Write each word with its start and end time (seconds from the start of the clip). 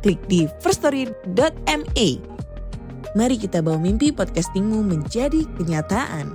klik 0.00 0.20
di 0.26 0.48
firststory.me. 0.64 2.08
Mari 3.10 3.36
kita 3.36 3.60
bawa 3.60 3.76
mimpi 3.76 4.10
podcastingmu 4.14 4.80
menjadi 4.86 5.44
kenyataan. 5.60 6.32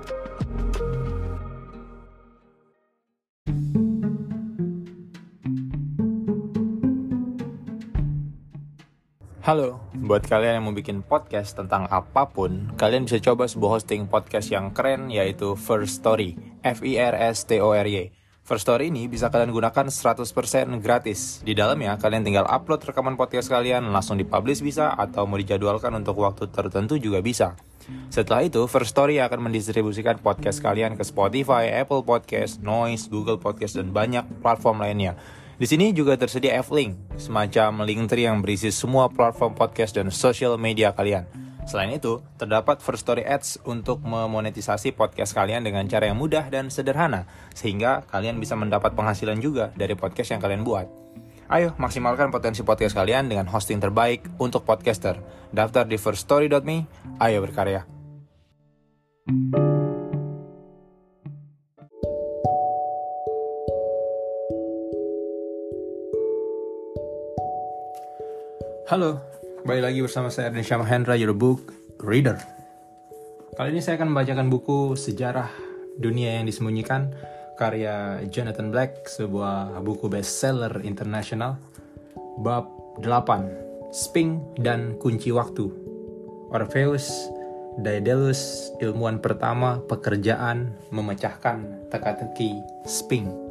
Halo, 9.46 9.78
buat 10.02 10.26
kalian 10.26 10.58
yang 10.58 10.66
mau 10.66 10.74
bikin 10.74 11.06
podcast 11.06 11.54
tentang 11.54 11.86
apa 11.94 12.26
pun, 12.26 12.74
kalian 12.82 13.06
bisa 13.06 13.22
coba 13.22 13.46
sebuah 13.46 13.78
hosting 13.78 14.10
podcast 14.10 14.50
yang 14.50 14.74
keren 14.74 15.14
yaitu 15.14 15.54
First 15.54 16.02
Story, 16.02 16.34
F-I-R-S-T-O-R-Y. 16.66 18.25
First 18.46 18.70
Story 18.70 18.94
ini 18.94 19.10
bisa 19.10 19.34
kalian 19.34 19.50
gunakan 19.50 19.90
100% 19.90 20.22
gratis. 20.78 21.42
Di 21.42 21.58
dalamnya, 21.58 21.98
kalian 21.98 22.22
tinggal 22.22 22.46
upload 22.46 22.78
rekaman 22.86 23.18
podcast 23.18 23.50
kalian, 23.50 23.90
langsung 23.90 24.22
dipublish 24.22 24.62
bisa, 24.62 24.94
atau 24.94 25.26
mau 25.26 25.42
dijadwalkan 25.42 25.90
untuk 25.98 26.22
waktu 26.22 26.54
tertentu 26.54 27.02
juga 27.02 27.26
bisa. 27.26 27.58
Setelah 28.14 28.46
itu, 28.46 28.70
First 28.70 28.94
Story 28.94 29.18
akan 29.18 29.50
mendistribusikan 29.50 30.22
podcast 30.22 30.62
kalian 30.62 30.94
ke 30.94 31.02
Spotify, 31.02 31.74
Apple 31.74 32.06
Podcast, 32.06 32.62
Noise, 32.62 33.10
Google 33.10 33.42
Podcast, 33.42 33.82
dan 33.82 33.90
banyak 33.90 34.22
platform 34.46 34.78
lainnya. 34.78 35.18
Di 35.58 35.66
sini 35.66 35.90
juga 35.90 36.14
tersedia 36.14 36.62
F-Link, 36.62 37.18
semacam 37.18 37.82
link 37.82 38.06
tree 38.06 38.30
yang 38.30 38.46
berisi 38.46 38.70
semua 38.70 39.10
platform 39.10 39.58
podcast 39.58 39.98
dan 39.98 40.14
social 40.14 40.54
media 40.62 40.94
kalian. 40.94 41.45
Selain 41.66 41.90
itu, 41.90 42.22
terdapat 42.38 42.78
First 42.78 43.10
Story 43.10 43.26
Ads 43.26 43.66
untuk 43.66 44.06
memonetisasi 44.06 44.94
podcast 44.94 45.34
kalian 45.34 45.66
dengan 45.66 45.90
cara 45.90 46.06
yang 46.06 46.22
mudah 46.22 46.46
dan 46.54 46.70
sederhana, 46.70 47.26
sehingga 47.58 48.06
kalian 48.14 48.38
bisa 48.38 48.54
mendapat 48.54 48.94
penghasilan 48.94 49.42
juga 49.42 49.74
dari 49.74 49.98
podcast 49.98 50.30
yang 50.30 50.42
kalian 50.46 50.62
buat. 50.62 50.86
Ayo, 51.50 51.74
maksimalkan 51.82 52.30
potensi 52.30 52.62
podcast 52.62 52.94
kalian 52.94 53.34
dengan 53.34 53.50
hosting 53.50 53.82
terbaik 53.82 54.30
untuk 54.38 54.62
podcaster. 54.62 55.18
Daftar 55.50 55.90
di 55.90 55.98
firststory.me, 55.98 56.86
ayo 57.18 57.42
berkarya. 57.42 57.86
Halo, 68.86 69.18
kembali 69.66 69.82
lagi 69.82 69.98
bersama 70.06 70.30
saya 70.30 70.54
Ernesha 70.54 70.78
Mahendra, 70.78 71.18
your 71.18 71.34
book 71.34 71.74
reader. 71.98 72.38
Kali 73.58 73.74
ini 73.74 73.82
saya 73.82 73.98
akan 73.98 74.14
membacakan 74.14 74.46
buku 74.46 74.94
Sejarah 74.94 75.50
Dunia 75.98 76.38
yang 76.38 76.46
Disembunyikan 76.46 77.10
karya 77.58 78.22
Jonathan 78.30 78.70
Black, 78.70 79.10
sebuah 79.10 79.82
buku 79.82 80.06
bestseller 80.06 80.86
internasional. 80.86 81.58
Bab 82.46 82.70
8, 83.02 83.90
Sping 83.90 84.54
dan 84.62 85.02
Kunci 85.02 85.34
Waktu. 85.34 85.66
Orpheus 86.54 87.10
Daedalus, 87.82 88.70
ilmuwan 88.86 89.18
pertama 89.18 89.82
pekerjaan 89.90 90.78
memecahkan 90.94 91.90
teka-teki 91.90 92.62
Sping. 92.86 93.45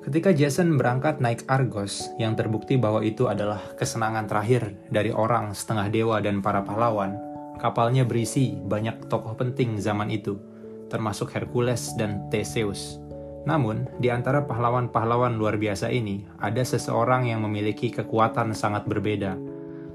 Ketika 0.00 0.32
Jason 0.32 0.80
berangkat 0.80 1.20
naik 1.20 1.44
Argos, 1.44 2.08
yang 2.16 2.32
terbukti 2.32 2.80
bahwa 2.80 3.04
itu 3.04 3.28
adalah 3.28 3.60
kesenangan 3.76 4.24
terakhir 4.24 4.72
dari 4.88 5.12
orang 5.12 5.52
setengah 5.52 5.92
dewa 5.92 6.16
dan 6.24 6.40
para 6.40 6.64
pahlawan, 6.64 7.20
kapalnya 7.60 8.08
berisi 8.08 8.56
banyak 8.56 9.12
tokoh 9.12 9.36
penting 9.36 9.76
zaman 9.76 10.08
itu, 10.08 10.40
termasuk 10.88 11.36
Hercules 11.36 11.92
dan 12.00 12.32
Theseus. 12.32 12.96
Namun, 13.44 13.92
di 14.00 14.08
antara 14.08 14.48
pahlawan-pahlawan 14.48 15.36
luar 15.36 15.60
biasa 15.60 15.92
ini, 15.92 16.24
ada 16.40 16.64
seseorang 16.64 17.28
yang 17.28 17.44
memiliki 17.44 17.92
kekuatan 17.92 18.56
sangat 18.56 18.88
berbeda. 18.88 19.36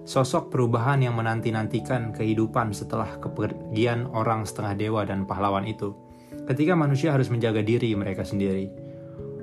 Sosok 0.05 0.53
perubahan 0.53 1.01
yang 1.01 1.17
menanti-nantikan 1.17 2.13
kehidupan 2.13 2.77
setelah 2.77 3.17
kepergian 3.17 4.05
orang 4.13 4.45
setengah 4.45 4.77
dewa 4.77 5.01
dan 5.01 5.25
pahlawan 5.25 5.65
itu. 5.65 5.97
Ketika 6.45 6.77
manusia 6.77 7.09
harus 7.09 7.33
menjaga 7.33 7.65
diri 7.65 7.89
mereka 7.97 8.21
sendiri. 8.21 8.84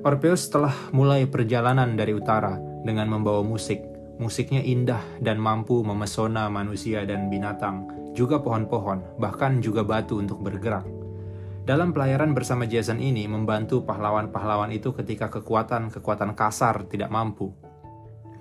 Orpheus 0.03 0.51
telah 0.51 0.75
mulai 0.91 1.31
perjalanan 1.31 1.95
dari 1.95 2.11
utara 2.11 2.59
dengan 2.83 3.07
membawa 3.07 3.47
musik. 3.47 3.87
Musiknya 4.19 4.59
indah 4.59 4.99
dan 5.23 5.39
mampu 5.39 5.79
memesona 5.87 6.51
manusia 6.51 7.07
dan 7.07 7.31
binatang, 7.31 7.87
juga 8.11 8.43
pohon-pohon, 8.43 9.23
bahkan 9.23 9.63
juga 9.63 9.87
batu 9.87 10.19
untuk 10.19 10.43
bergerak. 10.43 10.83
Dalam 11.63 11.95
pelayaran 11.95 12.35
bersama 12.35 12.67
Jason 12.67 12.99
ini 12.99 13.31
membantu 13.31 13.87
pahlawan-pahlawan 13.87 14.75
itu 14.75 14.91
ketika 14.91 15.31
kekuatan-kekuatan 15.31 16.35
kasar 16.35 16.83
tidak 16.91 17.07
mampu. 17.07 17.55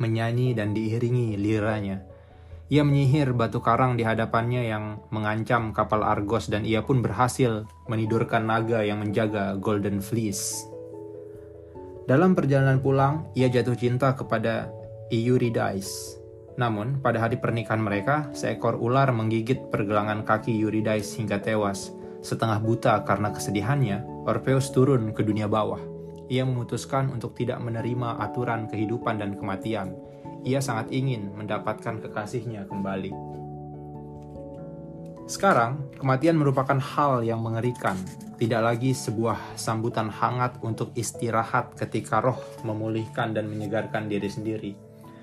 Menyanyi 0.02 0.58
dan 0.58 0.74
diiringi 0.74 1.38
liranya. 1.38 2.02
Ia 2.74 2.82
menyihir 2.82 3.38
batu 3.38 3.62
karang 3.62 4.02
di 4.02 4.02
hadapannya 4.02 4.66
yang 4.66 5.06
mengancam 5.14 5.78
kapal 5.78 6.02
Argos 6.02 6.50
dan 6.50 6.66
ia 6.66 6.82
pun 6.82 7.06
berhasil 7.06 7.70
menidurkan 7.86 8.50
naga 8.50 8.82
yang 8.82 9.06
menjaga 9.06 9.62
Golden 9.62 10.02
Fleece. 10.02 10.71
Dalam 12.10 12.34
perjalanan 12.34 12.82
pulang, 12.82 13.30
ia 13.38 13.46
jatuh 13.46 13.78
cinta 13.78 14.18
kepada 14.18 14.74
Eurydice. 15.14 16.18
Namun, 16.58 17.00
pada 17.00 17.22
hari 17.22 17.38
pernikahan 17.38 17.82
mereka, 17.82 18.28
seekor 18.34 18.78
ular 18.82 19.14
menggigit 19.14 19.70
pergelangan 19.70 20.26
kaki 20.26 20.50
Eurydice 20.50 21.22
hingga 21.22 21.38
tewas. 21.38 21.94
Setengah 22.22 22.62
buta 22.62 23.02
karena 23.06 23.34
kesedihannya, 23.34 24.26
Orpheus 24.30 24.70
turun 24.74 25.14
ke 25.14 25.26
dunia 25.26 25.50
bawah. 25.50 25.82
Ia 26.30 26.46
memutuskan 26.46 27.10
untuk 27.12 27.34
tidak 27.34 27.60
menerima 27.60 28.22
aturan 28.24 28.70
kehidupan 28.70 29.20
dan 29.20 29.38
kematian. 29.38 29.98
Ia 30.42 30.58
sangat 30.58 30.90
ingin 30.90 31.34
mendapatkan 31.38 32.02
kekasihnya 32.02 32.66
kembali. 32.66 33.41
Sekarang, 35.32 35.88
kematian 35.96 36.36
merupakan 36.36 36.76
hal 36.76 37.24
yang 37.24 37.40
mengerikan, 37.40 37.96
tidak 38.36 38.68
lagi 38.68 38.92
sebuah 38.92 39.56
sambutan 39.56 40.12
hangat 40.12 40.60
untuk 40.60 40.92
istirahat 40.92 41.72
ketika 41.80 42.20
roh 42.20 42.36
memulihkan 42.68 43.32
dan 43.32 43.48
menyegarkan 43.48 44.12
diri 44.12 44.28
sendiri 44.28 44.76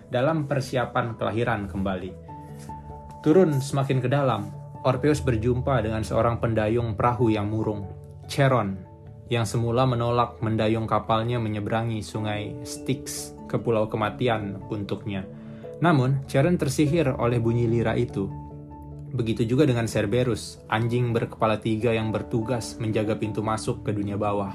dalam 0.08 0.48
persiapan 0.48 1.12
kelahiran 1.12 1.68
kembali. 1.68 2.16
Turun 3.20 3.60
semakin 3.60 4.00
ke 4.00 4.08
dalam, 4.08 4.48
Orpheus 4.80 5.20
berjumpa 5.20 5.84
dengan 5.84 6.00
seorang 6.00 6.40
pendayung 6.40 6.96
perahu 6.96 7.28
yang 7.28 7.52
murung, 7.52 7.84
Charon, 8.32 8.80
yang 9.28 9.44
semula 9.44 9.84
menolak 9.84 10.40
mendayung 10.40 10.88
kapalnya 10.88 11.36
menyeberangi 11.36 12.00
sungai 12.00 12.56
Styx 12.64 13.36
ke 13.44 13.60
pulau 13.60 13.92
kematian 13.92 14.56
untuknya. 14.72 15.28
Namun, 15.84 16.24
Charon 16.24 16.56
tersihir 16.56 17.12
oleh 17.12 17.36
bunyi 17.36 17.68
lira 17.68 17.92
itu 17.92 18.47
Begitu 19.08 19.48
juga 19.48 19.64
dengan 19.64 19.88
Cerberus, 19.88 20.60
anjing 20.68 21.16
berkepala 21.16 21.56
tiga 21.56 21.96
yang 21.96 22.12
bertugas 22.12 22.76
menjaga 22.76 23.16
pintu 23.16 23.40
masuk 23.40 23.80
ke 23.80 23.96
dunia 23.96 24.20
bawah. 24.20 24.52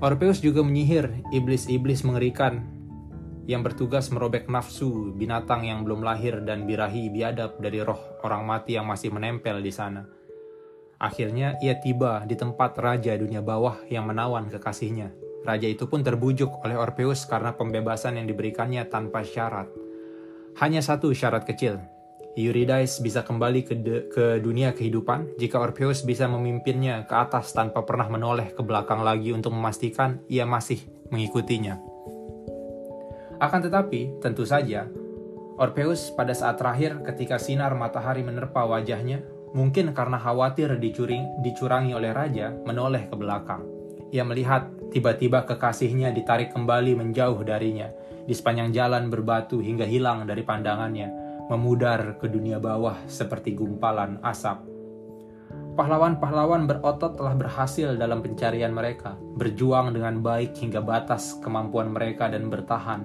Orpheus 0.00 0.40
juga 0.40 0.60
menyihir 0.64 1.12
iblis-iblis 1.32 2.04
mengerikan 2.04 2.64
yang 3.48 3.64
bertugas 3.64 4.12
merobek 4.12 4.48
nafsu 4.48 5.12
binatang 5.16 5.64
yang 5.64 5.84
belum 5.84 6.04
lahir 6.04 6.44
dan 6.44 6.68
birahi 6.68 7.08
biadab 7.08 7.60
dari 7.60 7.80
roh 7.80 7.98
orang 8.24 8.44
mati 8.44 8.76
yang 8.76 8.84
masih 8.84 9.12
menempel 9.12 9.60
di 9.64 9.72
sana. 9.72 10.04
Akhirnya 11.00 11.56
ia 11.64 11.80
tiba 11.80 12.28
di 12.28 12.36
tempat 12.36 12.76
raja 12.76 13.16
dunia 13.16 13.40
bawah 13.40 13.80
yang 13.88 14.04
menawan 14.04 14.52
kekasihnya. 14.52 15.16
Raja 15.48 15.64
itu 15.64 15.88
pun 15.88 16.04
terbujuk 16.04 16.60
oleh 16.60 16.76
Orpheus 16.76 17.24
karena 17.24 17.56
pembebasan 17.56 18.20
yang 18.20 18.28
diberikannya 18.28 18.84
tanpa 18.92 19.24
syarat. 19.24 19.72
Hanya 20.60 20.84
satu 20.84 21.16
syarat 21.16 21.48
kecil, 21.48 21.80
Eurydice 22.48 23.04
bisa 23.04 23.20
kembali 23.20 23.60
ke, 23.66 23.74
de, 23.76 23.96
ke 24.08 24.40
dunia 24.40 24.72
kehidupan 24.72 25.36
jika 25.36 25.60
Orpheus 25.60 26.00
bisa 26.06 26.24
memimpinnya 26.24 27.04
ke 27.04 27.12
atas 27.12 27.52
tanpa 27.52 27.84
pernah 27.84 28.08
menoleh 28.08 28.56
ke 28.56 28.62
belakang 28.64 29.04
lagi 29.04 29.34
untuk 29.36 29.52
memastikan 29.52 30.24
ia 30.30 30.48
masih 30.48 30.80
mengikutinya. 31.12 31.76
Akan 33.40 33.64
tetapi, 33.64 34.20
tentu 34.20 34.44
saja, 34.44 34.84
Orpheus 35.60 36.12
pada 36.12 36.32
saat 36.32 36.56
terakhir 36.56 37.04
ketika 37.04 37.36
sinar 37.36 37.76
matahari 37.76 38.24
menerpa 38.24 38.64
wajahnya, 38.64 39.20
mungkin 39.52 39.92
karena 39.92 40.16
khawatir 40.16 40.76
dicuring, 40.80 41.44
dicurangi 41.44 41.92
oleh 41.92 42.12
raja, 42.16 42.52
menoleh 42.64 43.08
ke 43.08 43.16
belakang. 43.16 43.64
Ia 44.12 44.24
melihat 44.24 44.68
tiba-tiba 44.88 45.44
kekasihnya 45.44 46.16
ditarik 46.16 46.52
kembali 46.52 46.96
menjauh 46.96 47.40
darinya. 47.44 47.92
di 48.20 48.36
sepanjang 48.36 48.70
jalan 48.70 49.10
berbatu 49.10 49.58
hingga 49.58 49.82
hilang 49.82 50.22
dari 50.22 50.46
pandangannya, 50.46 51.08
memudar 51.50 52.14
ke 52.22 52.30
dunia 52.30 52.62
bawah 52.62 52.94
seperti 53.10 53.58
gumpalan 53.58 54.22
asap. 54.22 54.62
Pahlawan-pahlawan 55.74 56.70
berotot 56.70 57.18
telah 57.18 57.34
berhasil 57.34 57.98
dalam 57.98 58.22
pencarian 58.22 58.70
mereka, 58.70 59.18
berjuang 59.34 59.90
dengan 59.90 60.22
baik 60.22 60.54
hingga 60.54 60.78
batas 60.78 61.34
kemampuan 61.42 61.90
mereka 61.90 62.30
dan 62.30 62.46
bertahan 62.46 63.02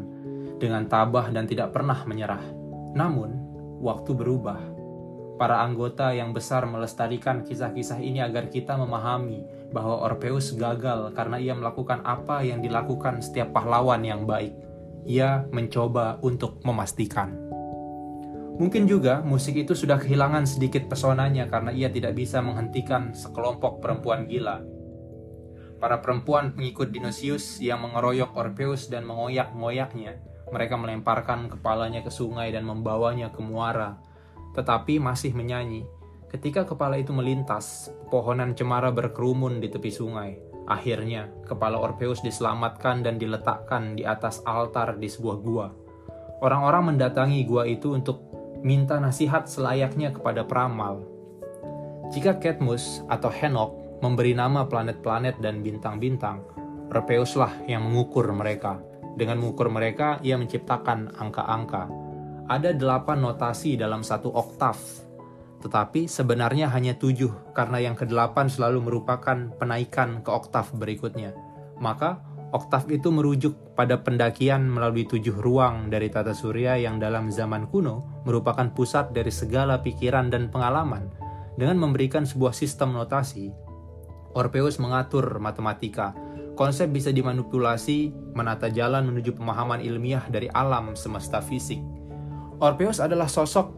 dengan 0.62 0.86
tabah 0.86 1.34
dan 1.34 1.50
tidak 1.50 1.74
pernah 1.74 1.98
menyerah. 2.06 2.42
Namun, 2.94 3.34
waktu 3.82 4.14
berubah. 4.14 4.62
Para 5.36 5.60
anggota 5.60 6.16
yang 6.16 6.32
besar 6.32 6.64
melestarikan 6.64 7.44
kisah-kisah 7.44 8.00
ini 8.00 8.24
agar 8.24 8.48
kita 8.48 8.80
memahami 8.80 9.44
bahwa 9.76 10.08
Orpheus 10.08 10.56
gagal 10.56 11.12
karena 11.12 11.36
ia 11.44 11.52
melakukan 11.52 12.00
apa 12.08 12.40
yang 12.40 12.64
dilakukan 12.64 13.20
setiap 13.20 13.52
pahlawan 13.52 14.00
yang 14.00 14.24
baik. 14.24 14.56
Ia 15.04 15.44
mencoba 15.52 16.24
untuk 16.24 16.64
memastikan. 16.64 17.55
Mungkin 18.56 18.88
juga 18.88 19.20
musik 19.20 19.60
itu 19.60 19.76
sudah 19.76 20.00
kehilangan 20.00 20.48
sedikit 20.48 20.88
pesonanya 20.88 21.52
karena 21.52 21.76
ia 21.76 21.92
tidak 21.92 22.16
bisa 22.16 22.40
menghentikan 22.40 23.12
sekelompok 23.12 23.84
perempuan 23.84 24.32
gila. 24.32 24.64
Para 25.76 26.00
perempuan 26.00 26.56
pengikut 26.56 26.88
Dionysius 26.88 27.60
yang 27.60 27.84
mengeroyok 27.84 28.32
Orpheus 28.32 28.88
dan 28.88 29.04
mengoyak-ngoyaknya, 29.04 30.24
mereka 30.56 30.80
melemparkan 30.80 31.52
kepalanya 31.52 32.00
ke 32.00 32.08
sungai 32.08 32.56
dan 32.56 32.64
membawanya 32.64 33.28
ke 33.36 33.44
muara, 33.44 34.00
tetapi 34.56 35.04
masih 35.04 35.36
menyanyi. 35.36 35.84
Ketika 36.32 36.64
kepala 36.64 36.96
itu 36.96 37.12
melintas, 37.12 37.92
pohonan 38.08 38.56
cemara 38.56 38.88
berkerumun 38.92 39.60
di 39.60 39.68
tepi 39.68 39.92
sungai. 39.92 40.40
Akhirnya, 40.66 41.30
kepala 41.46 41.78
Orpheus 41.78 42.24
diselamatkan 42.24 43.06
dan 43.06 43.22
diletakkan 43.22 44.00
di 44.00 44.08
atas 44.08 44.42
altar 44.48 44.98
di 44.98 45.12
sebuah 45.12 45.38
gua. 45.44 45.68
Orang-orang 46.42 46.96
mendatangi 46.96 47.46
gua 47.46 47.70
itu 47.70 47.94
untuk 47.94 48.35
minta 48.66 48.98
nasihat 48.98 49.46
selayaknya 49.46 50.10
kepada 50.10 50.42
peramal. 50.42 51.06
Jika 52.10 52.42
Cadmus 52.42 53.06
atau 53.06 53.30
Henok 53.30 54.02
memberi 54.02 54.34
nama 54.34 54.66
planet-planet 54.66 55.38
dan 55.38 55.62
bintang-bintang, 55.62 56.42
Orpheuslah 56.90 57.70
yang 57.70 57.86
mengukur 57.86 58.26
mereka. 58.34 58.82
Dengan 59.14 59.38
mengukur 59.38 59.70
mereka, 59.70 60.18
ia 60.26 60.34
menciptakan 60.34 61.14
angka-angka. 61.14 61.94
Ada 62.50 62.74
delapan 62.74 63.22
notasi 63.22 63.78
dalam 63.78 64.02
satu 64.02 64.34
oktav, 64.34 64.78
tetapi 65.62 66.10
sebenarnya 66.10 66.70
hanya 66.74 66.98
tujuh 66.98 67.54
karena 67.54 67.82
yang 67.82 67.98
kedelapan 67.98 68.50
selalu 68.50 68.86
merupakan 68.86 69.50
penaikan 69.62 70.22
ke 70.26 70.30
oktav 70.30 70.74
berikutnya. 70.78 71.34
Maka 71.82 72.22
oktav 72.54 72.86
itu 72.90 73.10
merujuk 73.10 73.74
pada 73.74 73.98
pendakian 74.02 74.70
melalui 74.70 75.10
tujuh 75.10 75.34
ruang 75.38 75.90
dari 75.90 76.10
tata 76.14 76.38
surya 76.38 76.78
yang 76.78 77.02
dalam 77.02 77.34
zaman 77.34 77.66
kuno 77.66 78.15
merupakan 78.26 78.68
pusat 78.74 79.14
dari 79.14 79.30
segala 79.30 79.80
pikiran 79.80 80.34
dan 80.34 80.50
pengalaman. 80.50 81.08
Dengan 81.56 81.80
memberikan 81.80 82.28
sebuah 82.28 82.52
sistem 82.52 82.92
notasi, 82.92 83.54
Orpheus 84.36 84.76
mengatur 84.82 85.40
matematika. 85.40 86.12
Konsep 86.60 86.92
bisa 86.92 87.16
dimanipulasi, 87.16 88.12
menata 88.36 88.68
jalan 88.68 89.08
menuju 89.08 89.40
pemahaman 89.40 89.80
ilmiah 89.80 90.28
dari 90.28 90.52
alam 90.52 90.98
semesta 91.00 91.40
fisik. 91.40 91.80
Orpheus 92.60 93.00
adalah 93.00 93.32
sosok 93.32 93.72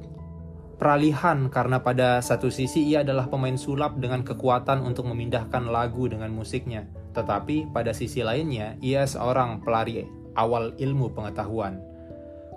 peralihan 0.81 1.49
karena 1.53 1.81
pada 1.81 2.21
satu 2.21 2.49
sisi 2.49 2.89
ia 2.89 3.05
adalah 3.05 3.29
pemain 3.29 3.57
sulap 3.57 3.97
dengan 4.01 4.25
kekuatan 4.25 4.81
untuk 4.81 5.09
memindahkan 5.09 5.69
lagu 5.69 6.05
dengan 6.09 6.33
musiknya 6.33 6.85
tetapi 7.17 7.73
pada 7.73 7.97
sisi 7.97 8.21
lainnya, 8.21 8.77
ia 8.77 9.01
seorang 9.09 9.65
pelari 9.65 10.05
awal 10.37 10.77
ilmu 10.77 11.09
pengetahuan. 11.17 11.81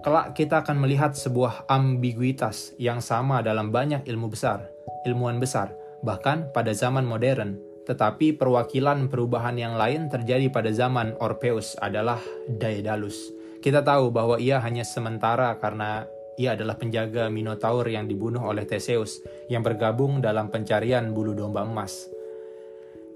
Kelak 0.01 0.33
kita 0.33 0.65
akan 0.65 0.81
melihat 0.81 1.13
sebuah 1.13 1.69
ambiguitas 1.69 2.73
yang 2.81 3.05
sama 3.05 3.45
dalam 3.45 3.69
banyak 3.69 4.09
ilmu 4.09 4.33
besar, 4.33 4.65
ilmuwan 5.05 5.37
besar, 5.37 5.77
bahkan 6.01 6.49
pada 6.57 6.73
zaman 6.73 7.05
modern. 7.05 7.61
Tetapi 7.85 8.41
perwakilan 8.41 9.13
perubahan 9.13 9.61
yang 9.61 9.77
lain 9.77 10.09
terjadi 10.09 10.49
pada 10.49 10.73
zaman 10.73 11.21
Orpheus 11.21 11.77
adalah 11.77 12.17
Daedalus. 12.49 13.29
Kita 13.61 13.85
tahu 13.85 14.09
bahwa 14.09 14.41
ia 14.41 14.57
hanya 14.65 14.89
sementara 14.89 15.61
karena 15.61 16.09
ia 16.41 16.57
adalah 16.57 16.81
penjaga 16.81 17.29
Minotaur 17.29 17.85
yang 17.85 18.09
dibunuh 18.09 18.41
oleh 18.41 18.65
Theseus 18.65 19.21
yang 19.53 19.61
bergabung 19.61 20.25
dalam 20.25 20.49
pencarian 20.49 21.13
bulu 21.13 21.37
domba 21.37 21.69
emas. 21.69 22.09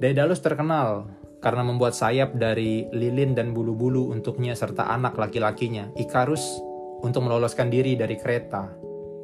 Daedalus 0.04 0.44
terkenal 0.44 1.08
karena 1.40 1.64
membuat 1.64 1.96
sayap 1.96 2.36
dari 2.36 2.84
lilin 2.92 3.32
dan 3.32 3.56
bulu-bulu 3.56 4.12
untuknya 4.12 4.52
serta 4.52 4.88
anak 4.92 5.16
laki-lakinya, 5.16 5.92
Ikarus, 5.96 6.74
untuk 7.05 7.29
meloloskan 7.29 7.69
diri 7.69 7.95
dari 7.95 8.17
kereta. 8.17 8.73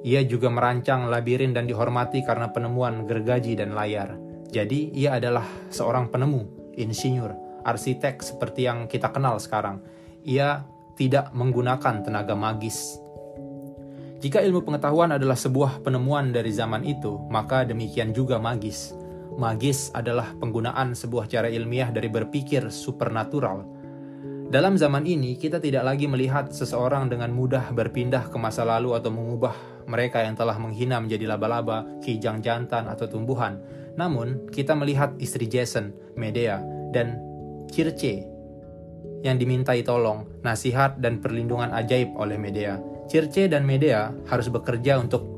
Ia 0.05 0.21
juga 0.29 0.53
merancang 0.53 1.09
labirin 1.09 1.57
dan 1.57 1.65
dihormati 1.65 2.21
karena 2.21 2.53
penemuan 2.53 3.09
gergaji 3.09 3.57
dan 3.57 3.73
layar. 3.73 4.21
Jadi, 4.53 4.93
ia 4.93 5.17
adalah 5.17 5.49
seorang 5.73 6.13
penemu, 6.13 6.73
insinyur, 6.77 7.65
arsitek 7.65 8.21
seperti 8.21 8.69
yang 8.69 8.85
kita 8.85 9.09
kenal 9.09 9.41
sekarang. 9.41 9.81
Ia 10.29 10.65
tidak 11.01 11.33
menggunakan 11.33 12.05
tenaga 12.05 12.37
magis. 12.37 13.01
Jika 14.21 14.45
ilmu 14.45 14.61
pengetahuan 14.61 15.17
adalah 15.17 15.37
sebuah 15.37 15.81
penemuan 15.81 16.29
dari 16.29 16.53
zaman 16.53 16.85
itu, 16.85 17.17
maka 17.33 17.65
demikian 17.65 18.13
juga 18.13 18.37
magis 18.37 18.93
magis 19.41 19.89
adalah 19.97 20.37
penggunaan 20.37 20.93
sebuah 20.93 21.25
cara 21.33 21.49
ilmiah 21.49 21.89
dari 21.89 22.13
berpikir 22.13 22.69
supernatural. 22.69 23.80
Dalam 24.51 24.75
zaman 24.75 25.07
ini, 25.07 25.39
kita 25.39 25.63
tidak 25.63 25.87
lagi 25.87 26.11
melihat 26.11 26.51
seseorang 26.51 27.07
dengan 27.07 27.31
mudah 27.31 27.71
berpindah 27.71 28.35
ke 28.35 28.35
masa 28.35 28.67
lalu 28.67 28.99
atau 28.99 29.15
mengubah 29.15 29.55
mereka 29.87 30.27
yang 30.27 30.35
telah 30.35 30.59
menghina 30.59 30.99
menjadi 30.99 31.31
laba-laba, 31.31 31.87
kijang 32.03 32.43
jantan, 32.43 32.91
atau 32.91 33.07
tumbuhan. 33.07 33.63
Namun, 33.95 34.51
kita 34.51 34.75
melihat 34.75 35.15
istri 35.23 35.47
Jason, 35.47 35.95
Medea, 36.19 36.59
dan 36.91 37.23
Circe 37.71 38.27
yang 39.23 39.39
dimintai 39.39 39.87
tolong, 39.87 40.27
nasihat, 40.43 40.99
dan 40.99 41.23
perlindungan 41.23 41.71
ajaib 41.71 42.19
oleh 42.19 42.35
Medea. 42.35 42.83
Circe 43.07 43.47
dan 43.47 43.63
Medea 43.63 44.11
harus 44.27 44.51
bekerja 44.51 44.99
untuk 44.99 45.31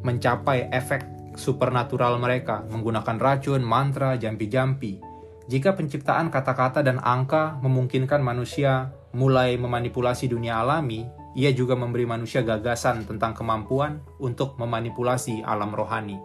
mencapai 0.00 0.72
efek 0.72 1.04
supernatural 1.36 2.16
mereka 2.16 2.64
menggunakan 2.72 3.20
racun, 3.20 3.60
mantra, 3.60 4.16
jampi-jampi. 4.16 5.05
Jika 5.46 5.78
penciptaan 5.78 6.26
kata-kata 6.34 6.82
dan 6.82 6.98
angka 6.98 7.62
memungkinkan 7.62 8.18
manusia 8.18 8.90
mulai 9.14 9.54
memanipulasi 9.54 10.26
dunia 10.26 10.58
alami, 10.58 11.06
ia 11.38 11.54
juga 11.54 11.78
memberi 11.78 12.02
manusia 12.02 12.42
gagasan 12.42 13.06
tentang 13.06 13.30
kemampuan 13.30 14.02
untuk 14.18 14.58
memanipulasi 14.58 15.46
alam 15.46 15.70
rohani. 15.70 16.18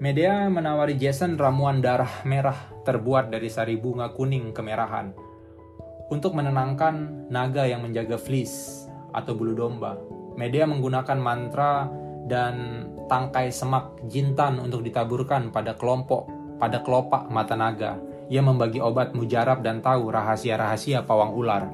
Medea 0.00 0.48
menawari 0.48 0.96
Jason 0.96 1.36
ramuan 1.36 1.84
darah 1.84 2.24
merah 2.26 2.56
terbuat 2.82 3.28
dari 3.30 3.52
sari 3.52 3.78
bunga 3.78 4.10
kuning 4.16 4.50
kemerahan 4.50 5.14
untuk 6.10 6.32
menenangkan 6.32 7.28
naga 7.30 7.68
yang 7.68 7.84
menjaga 7.86 8.16
fleece 8.18 8.88
atau 9.12 9.36
bulu 9.36 9.52
domba. 9.52 10.00
Medea 10.34 10.64
menggunakan 10.64 11.18
mantra 11.20 11.86
dan 12.26 12.88
tangkai 13.06 13.52
semak 13.52 14.00
jintan 14.08 14.58
untuk 14.58 14.80
ditaburkan 14.80 15.52
pada 15.52 15.76
kelompok 15.76 16.41
pada 16.62 16.78
kelopak 16.86 17.26
mata 17.26 17.58
naga. 17.58 17.98
Ia 18.30 18.38
membagi 18.38 18.78
obat 18.78 19.18
mujarab 19.18 19.66
dan 19.66 19.82
tahu 19.82 20.14
rahasia-rahasia 20.14 21.02
pawang 21.02 21.34
ular. 21.34 21.66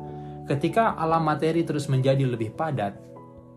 Ketika 0.48 0.96
alam 0.96 1.28
materi 1.28 1.60
terus 1.68 1.92
menjadi 1.92 2.24
lebih 2.24 2.56
padat 2.56 2.96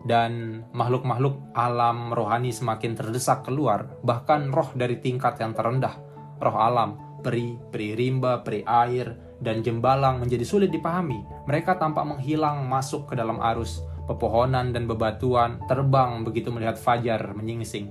dan 0.03 0.61
makhluk-makhluk 0.75 1.39
alam 1.55 2.11
rohani 2.11 2.51
semakin 2.51 2.99
terdesak 2.99 3.47
keluar, 3.47 3.95
bahkan 4.03 4.51
roh 4.51 4.75
dari 4.75 4.99
tingkat 4.99 5.39
yang 5.39 5.55
terendah, 5.55 5.95
roh 6.43 6.57
alam, 6.59 6.99
peri, 7.23 7.55
peri 7.71 7.95
rimba, 7.95 8.43
peri 8.43 8.67
air, 8.67 9.15
dan 9.39 9.63
jembalang 9.63 10.19
menjadi 10.19 10.43
sulit 10.43 10.67
dipahami. 10.67 11.47
Mereka 11.47 11.79
tampak 11.79 12.03
menghilang 12.03 12.67
masuk 12.67 13.07
ke 13.07 13.15
dalam 13.15 13.39
arus 13.55 13.79
pepohonan 14.03 14.75
dan 14.75 14.83
bebatuan 14.83 15.63
terbang 15.71 16.27
begitu 16.27 16.51
melihat 16.51 16.75
fajar 16.75 17.31
menyingsing. 17.31 17.87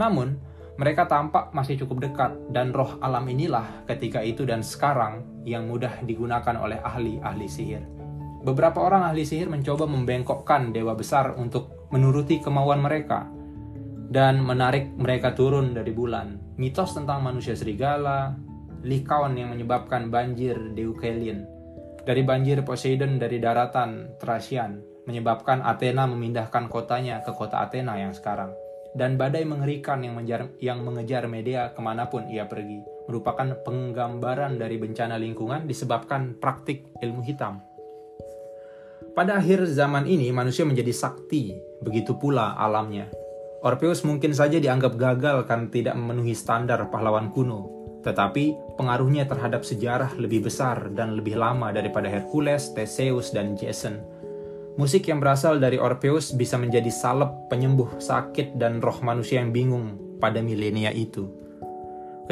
Namun, 0.00 0.40
mereka 0.80 1.04
tampak 1.04 1.52
masih 1.52 1.76
cukup 1.84 2.08
dekat 2.08 2.32
dan 2.48 2.72
roh 2.72 2.96
alam 3.04 3.28
inilah 3.28 3.84
ketika 3.84 4.24
itu 4.24 4.48
dan 4.48 4.64
sekarang 4.64 5.20
yang 5.44 5.68
mudah 5.68 5.92
digunakan 6.08 6.56
oleh 6.56 6.80
ahli-ahli 6.80 7.44
sihir. 7.44 7.84
Beberapa 8.40 8.80
orang 8.80 9.04
ahli 9.04 9.28
sihir 9.28 9.52
mencoba 9.52 9.84
membengkokkan 9.84 10.72
dewa 10.72 10.96
besar 10.96 11.36
untuk 11.36 11.92
menuruti 11.92 12.40
kemauan 12.40 12.80
mereka 12.80 13.28
dan 14.08 14.40
menarik 14.40 14.88
mereka 14.96 15.36
turun 15.36 15.76
dari 15.76 15.92
bulan. 15.92 16.40
Mitos 16.56 16.96
tentang 16.96 17.20
manusia 17.20 17.52
serigala, 17.52 18.32
Likaon 18.80 19.36
yang 19.36 19.52
menyebabkan 19.52 20.08
banjir 20.08 20.56
Deucalion, 20.72 21.44
dari 22.08 22.24
banjir 22.24 22.64
Poseidon 22.64 23.20
dari 23.20 23.36
daratan 23.36 24.16
Thracian, 24.16 24.80
menyebabkan 25.04 25.60
Athena 25.60 26.08
memindahkan 26.08 26.72
kotanya 26.72 27.20
ke 27.20 27.36
kota 27.36 27.60
Athena 27.60 28.00
yang 28.00 28.16
sekarang. 28.16 28.56
Dan 28.90 29.14
badai 29.14 29.46
mengerikan 29.46 30.02
yang, 30.02 30.18
mengejar, 30.18 30.50
yang 30.58 30.82
mengejar 30.82 31.30
Medea 31.30 31.70
ke 31.70 31.78
mana 31.78 32.10
pun 32.10 32.26
ia 32.26 32.50
pergi, 32.50 32.82
merupakan 33.06 33.54
penggambaran 33.62 34.58
dari 34.58 34.82
bencana 34.82 35.14
lingkungan 35.14 35.70
disebabkan 35.70 36.38
praktik 36.42 36.90
ilmu 36.98 37.22
hitam. 37.22 37.62
Pada 39.14 39.38
akhir 39.38 39.66
zaman 39.70 40.06
ini 40.06 40.30
manusia 40.34 40.62
menjadi 40.62 40.90
sakti, 40.94 41.54
begitu 41.82 42.18
pula 42.18 42.54
alamnya. 42.58 43.10
Orpheus 43.60 44.06
mungkin 44.06 44.32
saja 44.32 44.56
dianggap 44.56 44.96
gagal 44.96 45.44
karena 45.44 45.68
tidak 45.68 45.94
memenuhi 45.98 46.32
standar 46.32 46.80
pahlawan 46.88 47.28
kuno, 47.28 47.80
tetapi 48.00 48.56
pengaruhnya 48.80 49.28
terhadap 49.28 49.66
sejarah 49.66 50.16
lebih 50.16 50.48
besar 50.48 50.88
dan 50.96 51.18
lebih 51.18 51.36
lama 51.36 51.68
daripada 51.68 52.08
Hercules, 52.08 52.72
Theseus, 52.72 53.36
dan 53.36 53.58
Jason. 53.60 54.00
Musik 54.80 55.12
yang 55.12 55.20
berasal 55.20 55.60
dari 55.60 55.76
Orpheus 55.76 56.32
bisa 56.32 56.56
menjadi 56.56 56.88
salep 56.88 57.52
penyembuh 57.52 58.00
sakit 58.00 58.56
dan 58.56 58.80
roh 58.80 58.96
manusia 59.04 59.36
yang 59.36 59.52
bingung 59.52 60.16
pada 60.16 60.40
milenia 60.40 60.88
itu. 60.88 61.28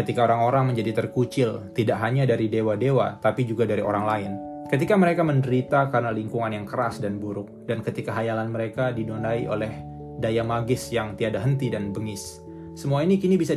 Ketika 0.00 0.24
orang-orang 0.24 0.72
menjadi 0.72 0.96
terkucil, 0.96 1.68
tidak 1.76 2.00
hanya 2.00 2.24
dari 2.24 2.48
dewa-dewa, 2.48 3.20
tapi 3.20 3.44
juga 3.44 3.68
dari 3.68 3.84
orang 3.84 4.04
lain. 4.08 4.32
Ketika 4.72 4.96
mereka 4.96 5.28
menderita 5.28 5.92
karena 5.92 6.08
lingkungan 6.08 6.56
yang 6.56 6.64
keras 6.64 7.04
dan 7.04 7.20
buruk, 7.20 7.68
dan 7.68 7.84
ketika 7.84 8.16
hayalan 8.16 8.48
mereka 8.48 8.96
didonai 8.96 9.44
oleh 9.44 9.84
daya 10.16 10.40
magis 10.40 10.88
yang 10.88 11.20
tiada 11.20 11.44
henti 11.44 11.68
dan 11.68 11.92
bengis. 11.92 12.40
Semua 12.72 13.04
ini 13.04 13.20
kini 13.20 13.36
bisa 13.36 13.52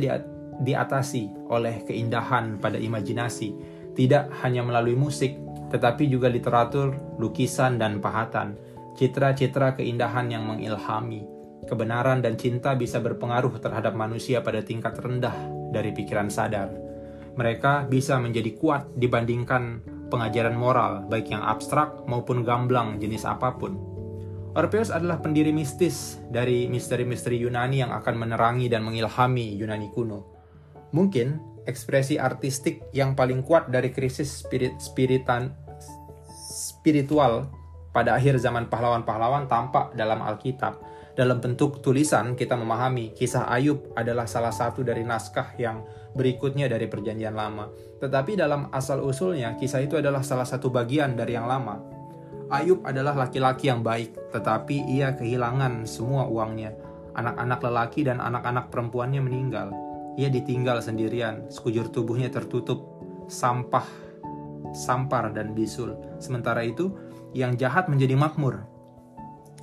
diatasi 0.60 1.48
oleh 1.48 1.80
keindahan 1.88 2.60
pada 2.60 2.76
imajinasi, 2.76 3.56
tidak 3.96 4.28
hanya 4.44 4.60
melalui 4.60 5.00
musik, 5.00 5.40
tetapi 5.72 6.12
juga 6.12 6.28
literatur, 6.28 6.92
lukisan, 7.16 7.80
dan 7.80 7.96
pahatan, 7.96 8.52
citra-citra 8.96 9.78
keindahan 9.78 10.28
yang 10.28 10.44
mengilhami. 10.48 11.24
Kebenaran 11.62 12.20
dan 12.20 12.34
cinta 12.34 12.74
bisa 12.74 12.98
berpengaruh 12.98 13.62
terhadap 13.62 13.94
manusia 13.94 14.42
pada 14.42 14.60
tingkat 14.60 14.98
rendah 14.98 15.34
dari 15.70 15.94
pikiran 15.94 16.26
sadar. 16.26 16.68
Mereka 17.38 17.88
bisa 17.88 18.18
menjadi 18.18 18.52
kuat 18.58 18.92
dibandingkan 18.98 19.80
pengajaran 20.12 20.52
moral, 20.52 21.08
baik 21.08 21.32
yang 21.32 21.40
abstrak 21.40 22.04
maupun 22.04 22.44
gamblang 22.44 23.00
jenis 23.00 23.24
apa 23.24 23.56
pun. 23.56 23.92
Orpheus 24.52 24.92
adalah 24.92 25.16
pendiri 25.24 25.48
mistis 25.48 26.20
dari 26.28 26.68
misteri-misteri 26.68 27.40
Yunani 27.40 27.80
yang 27.80 27.88
akan 27.96 28.20
menerangi 28.20 28.68
dan 28.68 28.84
mengilhami 28.84 29.56
Yunani 29.56 29.88
kuno. 29.96 30.28
Mungkin 30.92 31.40
ekspresi 31.64 32.20
artistik 32.20 32.84
yang 32.92 33.16
paling 33.16 33.40
kuat 33.40 33.72
dari 33.72 33.88
krisis 33.88 34.44
spirit 34.44 34.76
spiritan 34.76 35.56
spiritual 36.28 37.48
pada 37.92 38.16
akhir 38.16 38.40
zaman 38.40 38.66
pahlawan-pahlawan 38.66 39.46
tampak 39.46 39.92
dalam 39.94 40.24
Alkitab. 40.24 40.80
Dalam 41.12 41.44
bentuk 41.44 41.84
tulisan 41.84 42.32
kita 42.32 42.56
memahami 42.56 43.12
kisah 43.12 43.44
Ayub 43.52 43.92
adalah 43.92 44.24
salah 44.24 44.48
satu 44.52 44.80
dari 44.80 45.04
naskah 45.04 45.52
yang 45.60 45.84
berikutnya 46.16 46.72
dari 46.72 46.88
perjanjian 46.88 47.36
lama. 47.36 47.68
Tetapi 48.00 48.32
dalam 48.40 48.72
asal-usulnya 48.72 49.60
kisah 49.60 49.84
itu 49.84 50.00
adalah 50.00 50.24
salah 50.24 50.48
satu 50.48 50.72
bagian 50.72 51.12
dari 51.12 51.36
yang 51.36 51.44
lama 51.44 52.00
Ayub 52.52 52.84
adalah 52.84 53.16
laki-laki 53.16 53.72
yang 53.72 53.80
baik, 53.80 54.28
tetapi 54.28 54.84
ia 54.84 55.16
kehilangan 55.16 55.88
semua 55.88 56.28
uangnya. 56.28 56.76
Anak-anak 57.16 57.64
lelaki 57.64 58.04
dan 58.04 58.20
anak-anak 58.20 58.68
perempuannya 58.68 59.24
meninggal. 59.24 59.72
Ia 60.20 60.28
ditinggal 60.28 60.84
sendirian, 60.84 61.48
sekujur 61.48 61.88
tubuhnya 61.88 62.28
tertutup 62.28 63.00
sampah, 63.24 63.88
sampar 64.76 65.32
dan 65.32 65.56
bisul. 65.56 65.96
Sementara 66.20 66.60
itu, 66.60 66.92
yang 67.32 67.56
jahat 67.56 67.88
menjadi 67.88 68.16
makmur. 68.16 68.64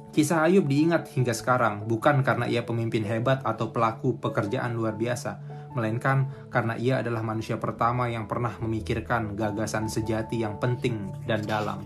Kisah 0.10 0.46
Ayub 0.46 0.66
diingat 0.66 1.14
hingga 1.14 1.32
sekarang 1.38 1.86
bukan 1.86 2.26
karena 2.26 2.50
ia 2.50 2.66
pemimpin 2.66 3.06
hebat 3.06 3.46
atau 3.46 3.70
pelaku 3.70 4.18
pekerjaan 4.18 4.74
luar 4.74 4.98
biasa, 4.98 5.38
melainkan 5.78 6.50
karena 6.50 6.74
ia 6.76 7.00
adalah 7.00 7.22
manusia 7.22 7.62
pertama 7.62 8.10
yang 8.10 8.26
pernah 8.26 8.52
memikirkan 8.58 9.38
gagasan 9.38 9.86
sejati 9.86 10.42
yang 10.42 10.58
penting 10.58 11.14
dan 11.30 11.46
dalam 11.46 11.86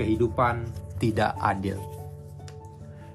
kehidupan 0.00 0.64
tidak 0.96 1.36
adil. 1.36 1.76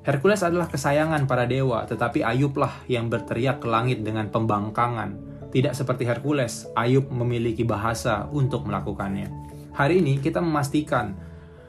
Hercules 0.07 0.39
adalah 0.39 0.71
kesayangan 0.71 1.27
para 1.27 1.43
dewa, 1.43 1.83
tetapi 1.83 2.23
Ayublah 2.23 2.87
yang 2.87 3.11
berteriak 3.11 3.59
ke 3.59 3.67
langit 3.67 4.07
dengan 4.07 4.31
pembangkangan. 4.31 5.19
Tidak 5.51 5.75
seperti 5.75 6.07
Hercules, 6.07 6.71
Ayub 6.79 7.11
memiliki 7.11 7.67
bahasa 7.67 8.23
untuk 8.31 8.63
melakukannya. 8.71 9.27
Hari 9.75 9.99
ini 9.99 10.23
kita 10.23 10.39
memastikan 10.39 11.11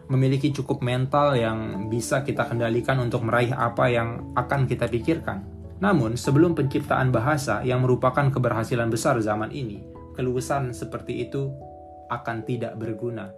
memiliki 0.09 0.53
cukup 0.53 0.81
mental 0.81 1.37
yang 1.37 1.89
bisa 1.93 2.25
kita 2.25 2.49
kendalikan 2.49 2.99
untuk 3.01 3.25
meraih 3.25 3.53
apa 3.53 3.89
yang 3.93 4.33
akan 4.37 4.65
kita 4.65 4.89
pikirkan. 4.89 5.45
Namun, 5.79 6.19
sebelum 6.19 6.59
penciptaan 6.59 7.15
bahasa 7.15 7.63
yang 7.63 7.85
merupakan 7.87 8.27
keberhasilan 8.33 8.91
besar 8.91 9.21
zaman 9.23 9.55
ini, 9.55 9.85
keluasan 10.19 10.75
seperti 10.75 11.29
itu 11.29 11.53
akan 12.11 12.43
tidak 12.43 12.75
berguna 12.81 13.31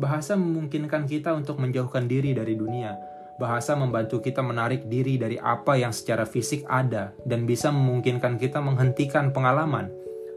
Bahasa 0.00 0.34
memungkinkan 0.34 1.04
kita 1.04 1.36
untuk 1.36 1.60
menjauhkan 1.60 2.08
diri 2.08 2.32
dari 2.32 2.56
dunia. 2.56 2.96
Bahasa 3.36 3.76
membantu 3.76 4.18
kita 4.18 4.40
menarik 4.40 4.88
diri 4.88 5.14
dari 5.20 5.36
apa 5.36 5.76
yang 5.76 5.92
secara 5.92 6.24
fisik 6.24 6.64
ada 6.68 7.12
dan 7.22 7.44
bisa 7.44 7.68
memungkinkan 7.70 8.34
kita 8.40 8.60
menghentikan 8.62 9.30
pengalaman. 9.34 9.92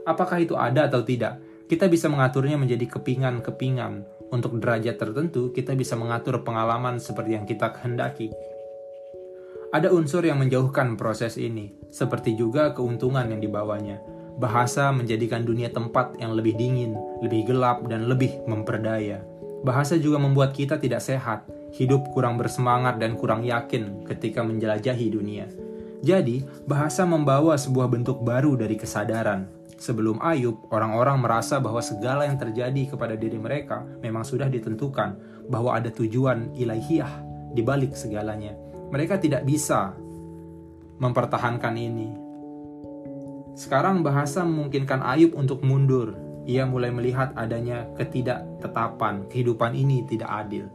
Apakah 0.06 0.42
itu 0.42 0.54
ada 0.60 0.86
atau 0.86 1.02
tidak? 1.02 1.40
Kita 1.66 1.90
bisa 1.90 2.12
mengaturnya 2.12 2.60
menjadi 2.62 2.86
kepingan-kepingan. 2.86 4.06
Untuk 4.36 4.60
derajat 4.60 5.00
tertentu, 5.00 5.56
kita 5.56 5.72
bisa 5.80 5.96
mengatur 5.96 6.44
pengalaman 6.44 7.00
seperti 7.00 7.40
yang 7.40 7.48
kita 7.48 7.72
kehendaki. 7.72 8.36
Ada 9.72 9.96
unsur 9.96 10.28
yang 10.28 10.44
menjauhkan 10.44 11.00
proses 11.00 11.40
ini, 11.40 11.72
seperti 11.88 12.36
juga 12.36 12.76
keuntungan 12.76 13.24
yang 13.32 13.40
dibawanya. 13.40 14.04
Bahasa 14.36 14.92
menjadikan 14.92 15.48
dunia 15.48 15.72
tempat 15.72 16.20
yang 16.20 16.36
lebih 16.36 16.60
dingin, 16.60 17.00
lebih 17.24 17.48
gelap, 17.48 17.88
dan 17.88 18.12
lebih 18.12 18.44
memperdaya. 18.44 19.24
Bahasa 19.64 19.96
juga 19.96 20.20
membuat 20.20 20.52
kita 20.52 20.84
tidak 20.84 21.00
sehat, 21.00 21.48
hidup 21.72 22.12
kurang 22.12 22.36
bersemangat 22.36 23.00
dan 23.00 23.16
kurang 23.16 23.48
yakin 23.48 24.04
ketika 24.04 24.44
menjelajahi 24.44 25.16
dunia. 25.16 25.48
Jadi, 26.04 26.44
bahasa 26.68 27.08
membawa 27.08 27.56
sebuah 27.56 27.88
bentuk 27.88 28.20
baru 28.20 28.60
dari 28.60 28.76
kesadaran. 28.76 29.48
Sebelum 29.76 30.24
Ayub, 30.24 30.72
orang-orang 30.72 31.20
merasa 31.20 31.60
bahwa 31.60 31.84
segala 31.84 32.24
yang 32.24 32.40
terjadi 32.40 32.96
kepada 32.96 33.20
diri 33.20 33.36
mereka 33.36 33.84
memang 34.00 34.24
sudah 34.24 34.48
ditentukan, 34.48 35.20
bahwa 35.52 35.76
ada 35.76 35.92
tujuan 35.92 36.56
ilahiyah 36.56 37.12
di 37.52 37.62
balik 37.62 37.94
segalanya. 37.94 38.56
Mereka 38.90 39.20
tidak 39.20 39.44
bisa 39.44 39.94
mempertahankan 41.00 41.76
ini. 41.76 42.10
Sekarang 43.56 44.04
bahasa 44.04 44.44
memungkinkan 44.48 45.04
Ayub 45.04 45.36
untuk 45.36 45.64
mundur 45.64 46.16
ia 46.46 46.62
mulai 46.64 46.94
melihat 46.94 47.34
adanya 47.34 47.90
ketidaktetapan, 47.98 49.26
kehidupan 49.34 49.74
ini 49.74 50.06
tidak 50.06 50.30
adil. 50.30 50.70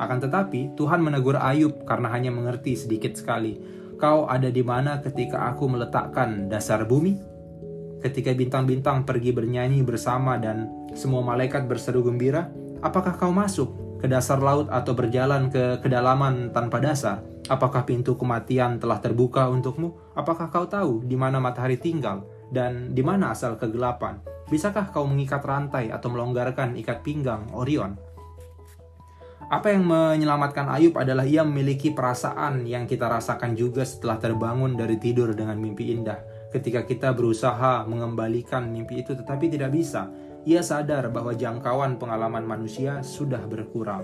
Akan 0.00 0.16
tetapi, 0.16 0.72
Tuhan 0.80 1.04
menegur 1.04 1.36
Ayub 1.36 1.84
karena 1.84 2.08
hanya 2.08 2.32
mengerti 2.32 2.72
sedikit 2.72 3.12
sekali. 3.12 3.60
Kau 4.00 4.24
ada 4.24 4.48
di 4.48 4.64
mana 4.64 4.96
ketika 5.04 5.52
aku 5.52 5.68
meletakkan 5.68 6.48
dasar 6.48 6.88
bumi? 6.88 7.20
Ketika 8.00 8.32
bintang-bintang 8.32 9.04
pergi 9.04 9.36
bernyanyi 9.36 9.84
bersama 9.84 10.40
dan 10.40 10.88
semua 10.96 11.20
malaikat 11.20 11.68
berseru 11.68 12.00
gembira, 12.00 12.48
apakah 12.80 13.12
kau 13.20 13.28
masuk 13.28 14.00
ke 14.00 14.08
dasar 14.08 14.40
laut 14.40 14.72
atau 14.72 14.96
berjalan 14.96 15.52
ke 15.52 15.84
kedalaman 15.84 16.48
tanpa 16.48 16.80
dasar? 16.80 17.20
Apakah 17.52 17.84
pintu 17.84 18.16
kematian 18.16 18.80
telah 18.80 19.04
terbuka 19.04 19.52
untukmu? 19.52 20.16
Apakah 20.16 20.48
kau 20.48 20.64
tahu 20.64 21.04
di 21.04 21.12
mana 21.12 21.36
matahari 21.44 21.76
tinggal 21.76 22.24
dan 22.48 22.96
di 22.96 23.04
mana 23.04 23.36
asal 23.36 23.60
kegelapan? 23.60 24.16
Bisakah 24.48 24.88
kau 24.90 25.04
mengikat 25.04 25.44
rantai 25.44 25.92
atau 25.92 26.08
melonggarkan 26.08 26.80
ikat 26.80 27.04
pinggang 27.04 27.52
Orion? 27.52 28.00
Apa 29.50 29.74
yang 29.74 29.82
menyelamatkan 29.82 30.70
Ayub 30.70 30.94
adalah 30.94 31.26
ia 31.26 31.42
memiliki 31.42 31.90
perasaan 31.90 32.64
yang 32.70 32.86
kita 32.86 33.10
rasakan 33.10 33.58
juga 33.58 33.82
setelah 33.82 34.22
terbangun 34.22 34.78
dari 34.78 34.94
tidur 34.94 35.34
dengan 35.34 35.58
mimpi 35.58 35.90
indah. 35.90 36.29
Ketika 36.50 36.82
kita 36.82 37.14
berusaha 37.14 37.86
mengembalikan 37.86 38.66
mimpi 38.66 39.06
itu 39.06 39.14
tetapi 39.14 39.46
tidak 39.46 39.70
bisa, 39.70 40.10
ia 40.42 40.66
sadar 40.66 41.06
bahwa 41.14 41.30
jangkauan 41.30 41.94
pengalaman 41.94 42.42
manusia 42.42 43.06
sudah 43.06 43.38
berkurang. 43.46 44.02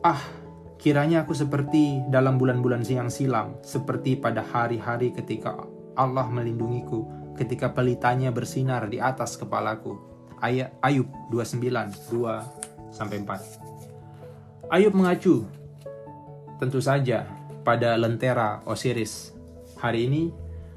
Ah, 0.00 0.20
kiranya 0.80 1.28
aku 1.28 1.36
seperti 1.36 2.00
dalam 2.08 2.40
bulan-bulan 2.40 2.84
siang 2.84 3.12
silam, 3.12 3.60
seperti 3.60 4.16
pada 4.16 4.40
hari-hari 4.40 5.12
ketika 5.12 5.60
Allah 5.96 6.24
melindungiku 6.28 7.04
ketika 7.36 7.68
pelitanya 7.68 8.30
bersinar 8.30 8.88
di 8.88 8.96
atas 8.96 9.36
kepalaku. 9.36 9.98
Ayat 10.40 10.76
Ayub 10.84 11.08
29 11.32 12.12
2 12.12 12.92
sampai 12.92 13.20
4. 13.24 14.72
Ayub 14.72 14.92
mengacu 14.92 15.44
tentu 16.60 16.80
saja 16.80 17.24
pada 17.64 17.96
lentera 17.96 18.60
Osiris. 18.68 19.32
Hari 19.80 20.06
ini 20.06 20.22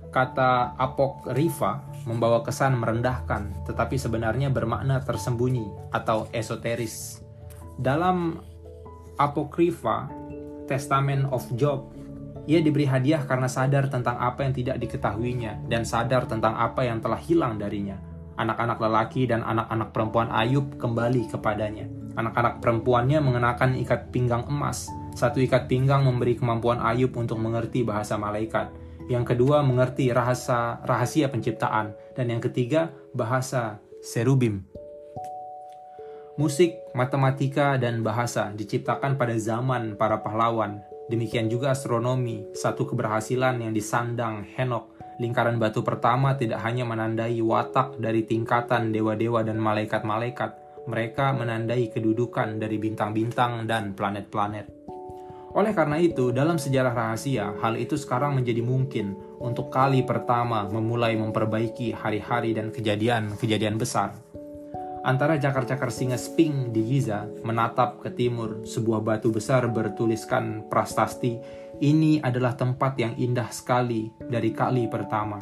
kata 0.09 0.79
apokrifa 0.79 1.83
membawa 2.07 2.41
kesan 2.41 2.79
merendahkan 2.79 3.67
tetapi 3.67 3.99
sebenarnya 3.99 4.47
bermakna 4.47 5.03
tersembunyi 5.03 5.67
atau 5.91 6.31
esoteris. 6.31 7.19
Dalam 7.77 8.39
apokrifa 9.19 10.07
Testament 10.65 11.27
of 11.29 11.43
Job 11.59 11.91
ia 12.47 12.63
diberi 12.63 12.87
hadiah 12.87 13.27
karena 13.27 13.51
sadar 13.51 13.91
tentang 13.91 14.15
apa 14.23 14.47
yang 14.47 14.55
tidak 14.55 14.79
diketahuinya 14.79 15.67
dan 15.67 15.83
sadar 15.83 16.23
tentang 16.31 16.55
apa 16.55 16.87
yang 16.87 17.03
telah 17.03 17.19
hilang 17.19 17.59
darinya. 17.59 17.99
Anak-anak 18.39 18.79
lelaki 18.79 19.27
dan 19.27 19.43
anak-anak 19.43 19.91
perempuan 19.91 20.31
Ayub 20.31 20.79
kembali 20.79 21.27
kepadanya. 21.27 21.91
Anak-anak 22.15 22.63
perempuannya 22.63 23.19
mengenakan 23.19 23.75
ikat 23.83 24.15
pinggang 24.15 24.47
emas. 24.47 24.87
Satu 25.17 25.41
ikat 25.41 25.65
pinggang 25.65 26.05
memberi 26.05 26.37
kemampuan 26.37 26.77
Ayub 26.77 27.09
untuk 27.17 27.41
mengerti 27.41 27.81
bahasa 27.81 28.21
malaikat. 28.21 28.69
Yang 29.09 29.33
kedua 29.33 29.65
mengerti 29.65 30.13
rahasia, 30.13 30.77
rahasia 30.85 31.33
penciptaan. 31.33 31.97
Dan 32.13 32.29
yang 32.29 32.41
ketiga 32.45 32.93
bahasa 33.17 33.81
serubim. 34.05 34.61
Musik, 36.37 36.77
matematika, 36.93 37.81
dan 37.81 38.05
bahasa 38.05 38.53
diciptakan 38.53 39.17
pada 39.17 39.33
zaman 39.41 39.97
para 39.97 40.21
pahlawan. 40.21 40.85
Demikian 41.09 41.49
juga 41.49 41.73
astronomi, 41.73 42.45
satu 42.53 42.85
keberhasilan 42.85 43.57
yang 43.57 43.73
disandang 43.73 44.45
Henok 44.53 44.97
lingkaran 45.17 45.57
batu 45.57 45.81
pertama 45.81 46.37
tidak 46.37 46.61
hanya 46.61 46.85
menandai 46.85 47.41
watak 47.41 47.97
dari 47.97 48.21
tingkatan 48.21 48.93
dewa-dewa 48.93 49.41
dan 49.41 49.57
malaikat-malaikat, 49.57 50.53
mereka 50.85 51.33
menandai 51.33 51.89
kedudukan 51.89 52.61
dari 52.61 52.77
bintang-bintang 52.77 53.65
dan 53.65 53.97
planet-planet. 53.97 54.96
Oleh 55.57 55.73
karena 55.73 55.97
itu, 55.97 56.29
dalam 56.29 56.61
sejarah 56.61 56.93
rahasia, 56.93 57.49
hal 57.65 57.81
itu 57.81 57.97
sekarang 57.97 58.37
menjadi 58.37 58.61
mungkin 58.61 59.17
untuk 59.41 59.73
kali 59.73 60.05
pertama 60.05 60.69
memulai 60.69 61.17
memperbaiki 61.17 61.97
hari-hari 61.97 62.53
dan 62.53 62.69
kejadian-kejadian 62.69 63.81
besar. 63.81 64.13
Antara 65.01 65.33
cakar-cakar 65.41 65.89
singa 65.89 66.13
Sping 66.13 66.69
di 66.69 66.85
Giza 66.85 67.25
menatap 67.41 68.05
ke 68.05 68.13
timur, 68.13 68.61
sebuah 68.69 69.01
batu 69.01 69.33
besar 69.33 69.65
bertuliskan 69.65 70.69
prastasti 70.69 71.41
ini 71.81 72.21
adalah 72.21 72.53
tempat 72.53 72.93
yang 73.01 73.17
indah 73.17 73.49
sekali 73.49 74.13
dari 74.29 74.53
kali 74.53 74.85
pertama. 74.85 75.41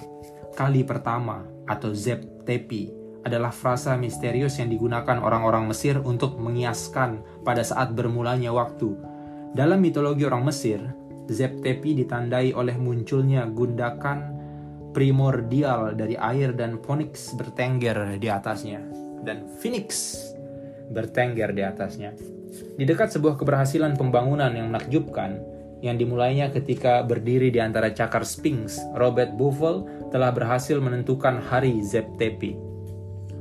Kali 0.55 0.87
pertama 0.87 1.43
atau 1.67 1.91
Zep 1.91 2.47
Tepi 2.47 2.87
adalah 3.25 3.51
frasa 3.51 3.97
misterius 3.99 4.61
yang 4.63 4.71
digunakan 4.71 5.17
orang-orang 5.19 5.67
Mesir 5.67 5.99
untuk 5.99 6.39
mengiaskan 6.39 7.43
pada 7.43 7.65
saat 7.65 7.91
bermulanya 7.91 8.53
waktu. 8.53 9.14
Dalam 9.55 9.79
mitologi 9.79 10.27
orang 10.27 10.43
Mesir, 10.43 10.83
Zep 11.31 11.63
Tepi 11.63 11.95
ditandai 11.95 12.51
oleh 12.51 12.75
munculnya 12.75 13.47
gundakan 13.47 14.35
primordial 14.91 15.95
dari 15.95 16.19
air 16.19 16.51
dan 16.51 16.75
Phoenix 16.83 17.31
bertengger 17.39 18.19
di 18.19 18.27
atasnya. 18.27 18.83
Dan 19.23 19.47
Phoenix 19.63 20.19
bertengger 20.91 21.55
di 21.55 21.63
atasnya. 21.63 22.11
Di 22.75 22.83
dekat 22.83 23.15
sebuah 23.15 23.39
keberhasilan 23.39 23.95
pembangunan 23.95 24.51
yang 24.51 24.75
menakjubkan, 24.75 25.39
yang 25.79 25.95
dimulainya 25.95 26.51
ketika 26.51 26.99
berdiri 27.07 27.47
di 27.47 27.63
antara 27.63 27.95
cakar 27.95 28.27
Sphinx, 28.27 28.83
Robert 28.99 29.39
Buffel 29.39 29.87
telah 30.11 30.35
berhasil 30.35 30.83
menentukan 30.83 31.39
hari 31.39 31.79
Zeptepi. 31.79 32.59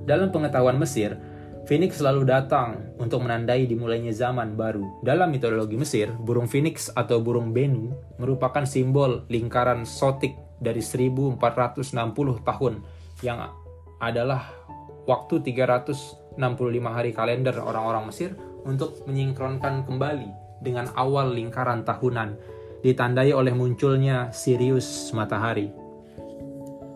Dalam 0.07 0.31
pengetahuan 0.31 0.79
Mesir, 0.79 1.19
Phoenix 1.65 1.97
selalu 1.97 2.29
datang 2.29 2.93
untuk 3.01 3.25
menandai 3.25 3.65
dimulainya 3.65 4.13
zaman 4.13 4.53
baru. 4.53 5.01
Dalam 5.01 5.33
mitologi 5.33 5.81
Mesir, 5.81 6.13
burung 6.13 6.45
Phoenix 6.45 6.93
atau 6.93 7.25
burung 7.25 7.57
Bennu 7.57 7.89
merupakan 8.21 8.69
simbol 8.69 9.25
lingkaran 9.33 9.89
sotik 9.89 10.37
dari 10.61 10.85
1460 10.85 11.89
tahun 12.45 12.85
yang 13.25 13.49
adalah 13.97 14.45
waktu 15.09 15.41
365 15.41 16.37
hari 16.85 17.17
kalender 17.17 17.57
orang-orang 17.57 18.13
Mesir 18.13 18.37
untuk 18.69 19.01
menyingkronkan 19.09 19.89
kembali 19.89 20.61
dengan 20.61 20.93
awal 21.01 21.33
lingkaran 21.33 21.81
tahunan, 21.81 22.37
ditandai 22.85 23.33
oleh 23.33 23.57
munculnya 23.57 24.29
Sirius 24.37 25.17
matahari. 25.17 25.73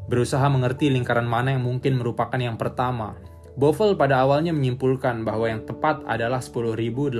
Berusaha 0.04 0.44
mengerti 0.52 0.92
lingkaran 0.92 1.24
mana 1.24 1.56
yang 1.56 1.64
mungkin 1.64 1.96
merupakan 1.96 2.36
yang 2.36 2.60
pertama, 2.60 3.16
Bovel 3.54 3.94
pada 3.94 4.26
awalnya 4.26 4.50
menyimpulkan 4.50 5.22
bahwa 5.22 5.46
yang 5.46 5.62
tepat 5.62 6.02
adalah 6.10 6.42
10.081 6.42 7.14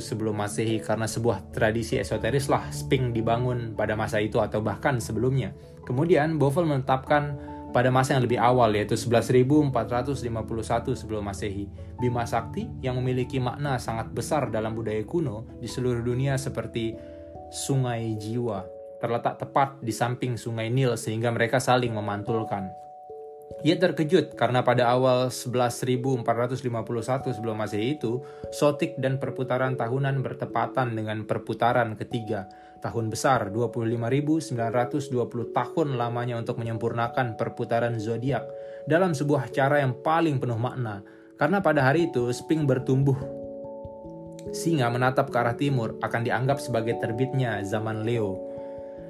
sebelum 0.00 0.40
masehi 0.40 0.80
karena 0.80 1.04
sebuah 1.04 1.52
tradisi 1.52 2.00
esoterislah 2.00 2.72
Sping 2.72 3.12
dibangun 3.12 3.76
pada 3.76 3.92
masa 3.92 4.24
itu 4.24 4.40
atau 4.40 4.64
bahkan 4.64 4.96
sebelumnya. 5.04 5.52
Kemudian 5.84 6.40
Bovel 6.40 6.64
menetapkan 6.64 7.36
pada 7.76 7.92
masa 7.92 8.16
yang 8.16 8.24
lebih 8.24 8.40
awal 8.40 8.72
yaitu 8.72 8.96
11.451 8.96 10.24
sebelum 10.96 11.20
masehi. 11.20 11.68
Bima 12.00 12.24
Sakti 12.24 12.64
yang 12.80 12.96
memiliki 12.96 13.36
makna 13.36 13.76
sangat 13.76 14.16
besar 14.16 14.48
dalam 14.48 14.72
budaya 14.72 15.04
kuno 15.04 15.44
di 15.60 15.68
seluruh 15.68 16.00
dunia 16.00 16.40
seperti 16.40 16.96
sungai 17.52 18.16
jiwa 18.16 18.73
terletak 19.04 19.36
tepat 19.36 19.76
di 19.84 19.92
samping 19.92 20.40
sungai 20.40 20.72
Nil 20.72 20.96
sehingga 20.96 21.28
mereka 21.28 21.60
saling 21.60 21.92
memantulkan. 21.92 22.72
Ia 23.60 23.76
terkejut 23.76 24.32
karena 24.40 24.64
pada 24.64 24.88
awal 24.88 25.28
11.451 25.28 26.24
sebelum 27.36 27.60
Masehi 27.60 28.00
itu, 28.00 28.24
sotik 28.48 28.96
dan 28.96 29.20
perputaran 29.20 29.76
tahunan 29.76 30.24
bertepatan 30.24 30.96
dengan 30.96 31.28
perputaran 31.28 31.92
ketiga. 32.00 32.48
Tahun 32.80 33.08
besar 33.12 33.52
25.920 33.52 34.56
tahun 35.52 35.88
lamanya 35.96 36.40
untuk 36.40 36.60
menyempurnakan 36.60 37.36
perputaran 37.36 38.00
zodiak 38.00 38.44
dalam 38.88 39.12
sebuah 39.12 39.52
cara 39.52 39.84
yang 39.84 39.96
paling 40.00 40.40
penuh 40.40 40.60
makna. 40.60 41.04
Karena 41.36 41.60
pada 41.64 41.84
hari 41.84 42.12
itu 42.12 42.28
Sping 42.32 42.68
bertumbuh 42.68 43.44
Singa 44.52 44.92
menatap 44.92 45.32
ke 45.32 45.36
arah 45.40 45.56
timur 45.56 45.96
akan 46.04 46.20
dianggap 46.20 46.60
sebagai 46.60 47.00
terbitnya 47.00 47.64
zaman 47.64 48.04
Leo. 48.04 48.53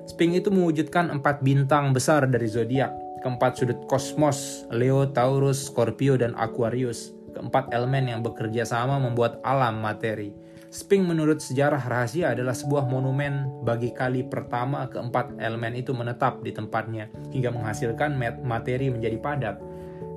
Sping 0.05 0.37
itu 0.37 0.53
mewujudkan 0.53 1.09
empat 1.09 1.41
bintang 1.41 1.97
besar 1.97 2.29
dari 2.29 2.45
zodiak, 2.45 2.93
keempat 3.25 3.57
sudut 3.57 3.81
kosmos, 3.89 4.69
Leo, 4.69 5.09
Taurus, 5.09 5.73
Scorpio, 5.73 6.21
dan 6.21 6.37
Aquarius. 6.37 7.17
Keempat 7.33 7.73
elemen 7.75 8.07
yang 8.07 8.21
bekerja 8.23 8.63
sama 8.69 9.01
membuat 9.01 9.43
alam 9.43 9.83
materi. 9.83 10.31
Sping 10.75 11.07
menurut 11.07 11.39
sejarah 11.39 11.79
rahasia 11.79 12.35
adalah 12.35 12.51
sebuah 12.51 12.91
monumen 12.91 13.63
bagi 13.63 13.95
kali 13.95 14.27
pertama 14.27 14.91
keempat 14.91 15.39
elemen 15.39 15.79
itu 15.79 15.95
menetap 15.95 16.43
di 16.43 16.51
tempatnya 16.51 17.07
hingga 17.31 17.55
menghasilkan 17.55 18.19
materi 18.43 18.91
menjadi 18.91 19.19
padat. 19.23 19.57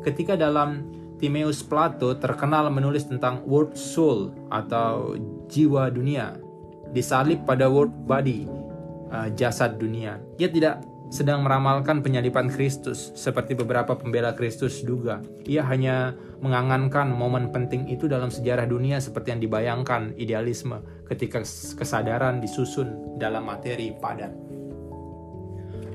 Ketika 0.02 0.34
dalam 0.34 0.90
Timaeus 1.22 1.62
Plato 1.62 2.18
terkenal 2.18 2.74
menulis 2.74 3.06
tentang 3.06 3.46
word 3.46 3.78
soul 3.78 4.34
atau 4.50 5.14
jiwa 5.46 5.94
dunia, 5.94 6.38
disalib 6.90 7.46
pada 7.46 7.70
word 7.70 7.94
body, 8.10 8.50
uh, 9.12 9.30
jasad 9.34 9.80
dunia. 9.80 10.20
Ia 10.40 10.50
tidak 10.52 10.84
sedang 11.08 11.48
meramalkan 11.48 12.04
penyalipan 12.04 12.52
Kristus, 12.52 13.16
seperti 13.16 13.56
beberapa 13.56 13.96
pembela 13.96 14.36
Kristus 14.36 14.84
juga. 14.84 15.24
Ia 15.48 15.64
hanya 15.64 16.12
mengangankan 16.44 17.08
momen 17.10 17.50
penting 17.50 17.88
itu 17.88 18.12
dalam 18.12 18.28
sejarah 18.28 18.68
dunia 18.68 19.00
seperti 19.00 19.32
yang 19.32 19.42
dibayangkan 19.42 20.14
idealisme 20.20 20.84
ketika 21.08 21.42
kesadaran 21.80 22.44
disusun 22.44 23.16
dalam 23.16 23.48
materi 23.48 23.96
padat. 23.96 24.36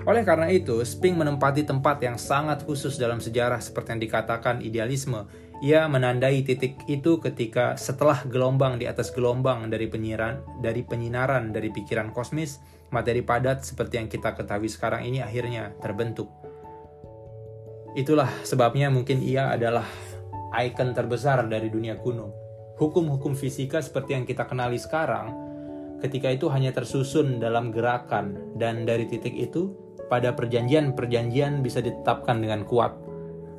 Oleh 0.03 0.27
karena 0.27 0.51
itu, 0.51 0.83
Sping 0.83 1.14
menempati 1.14 1.62
tempat 1.62 2.03
yang 2.03 2.18
sangat 2.18 2.66
khusus 2.66 2.98
dalam 2.98 3.22
sejarah 3.22 3.62
seperti 3.62 3.94
yang 3.94 4.03
dikatakan 4.03 4.59
idealisme. 4.59 5.31
Ia 5.62 5.87
menandai 5.87 6.42
titik 6.42 6.75
itu 6.90 7.22
ketika 7.22 7.79
setelah 7.79 8.27
gelombang 8.27 8.83
di 8.83 8.90
atas 8.90 9.14
gelombang 9.14 9.70
dari 9.70 9.87
penyiaran 9.87 10.42
dari 10.59 10.83
penyinaran 10.83 11.55
dari 11.55 11.70
pikiran 11.70 12.11
kosmis, 12.11 12.59
materi 12.92 13.24
padat 13.24 13.64
seperti 13.64 13.98
yang 13.98 14.07
kita 14.07 14.37
ketahui 14.37 14.68
sekarang 14.68 15.09
ini 15.09 15.24
akhirnya 15.24 15.72
terbentuk. 15.81 16.28
Itulah 17.96 18.28
sebabnya 18.44 18.92
mungkin 18.92 19.20
ia 19.24 19.52
adalah 19.52 19.85
ikon 20.52 20.92
terbesar 20.92 21.48
dari 21.48 21.72
dunia 21.72 21.96
kuno. 21.96 22.33
Hukum-hukum 22.76 23.37
fisika 23.37 23.81
seperti 23.81 24.16
yang 24.16 24.24
kita 24.24 24.44
kenali 24.48 24.76
sekarang, 24.81 25.33
ketika 26.00 26.28
itu 26.33 26.48
hanya 26.52 26.72
tersusun 26.72 27.40
dalam 27.40 27.68
gerakan, 27.68 28.57
dan 28.57 28.85
dari 28.88 29.09
titik 29.09 29.33
itu, 29.37 29.76
pada 30.09 30.33
perjanjian-perjanjian 30.37 31.61
bisa 31.64 31.81
ditetapkan 31.85 32.40
dengan 32.40 32.64
kuat, 32.64 32.96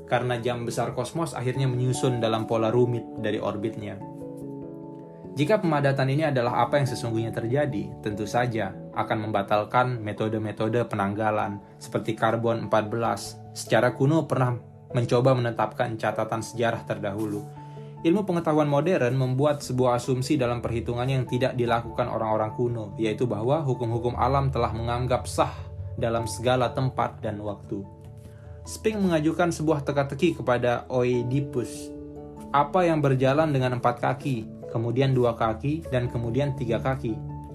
karena 0.09 0.37
jam 0.41 0.65
besar 0.65 0.93
kosmos 0.97 1.33
akhirnya 1.33 1.65
menyusun 1.69 2.21
dalam 2.21 2.45
pola 2.45 2.73
rumit 2.73 3.05
dari 3.21 3.37
orbitnya. 3.37 3.97
Jika 5.33 5.61
pemadatan 5.61 6.09
ini 6.13 6.29
adalah 6.29 6.65
apa 6.67 6.77
yang 6.77 6.85
sesungguhnya 6.85 7.33
terjadi, 7.33 7.89
tentu 8.05 8.29
saja 8.29 8.82
akan 8.93 9.29
membatalkan 9.29 9.99
metode-metode 10.01 10.86
penanggalan 10.88 11.62
seperti 11.77 12.13
karbon 12.15 12.69
14. 12.69 13.58
Secara 13.58 13.93
kuno 13.93 14.25
pernah 14.25 14.58
mencoba 14.93 15.34
menetapkan 15.34 15.97
catatan 15.97 16.41
sejarah 16.41 16.86
terdahulu. 16.86 17.41
Ilmu 18.03 18.27
pengetahuan 18.27 18.67
modern 18.67 19.15
membuat 19.15 19.63
sebuah 19.63 19.97
asumsi 19.97 20.36
dalam 20.36 20.60
perhitungan 20.60 21.08
yang 21.08 21.23
tidak 21.23 21.56
dilakukan 21.56 22.12
orang-orang 22.12 22.51
kuno, 22.53 22.86
yaitu 22.99 23.23
bahwa 23.23 23.63
hukum-hukum 23.63 24.13
alam 24.19 24.51
telah 24.51 24.75
menganggap 24.75 25.23
sah 25.23 25.56
dalam 25.95 26.27
segala 26.27 26.75
tempat 26.75 27.23
dan 27.23 27.39
waktu. 27.39 27.79
Sping 28.67 28.99
mengajukan 28.99 29.56
sebuah 29.56 29.88
teka-teki 29.88 30.39
kepada 30.39 30.84
Oedipus. 30.91 31.91
Apa 32.51 32.86
yang 32.86 32.99
berjalan 32.99 33.56
dengan 33.56 33.79
empat 33.79 34.03
kaki? 34.03 34.63
kemudian 34.73 35.13
dua 35.13 35.38
kaki, 35.38 35.86
dan 35.93 36.10
kemudian 36.10 36.58
tiga 36.58 36.82
kaki. 36.82 37.13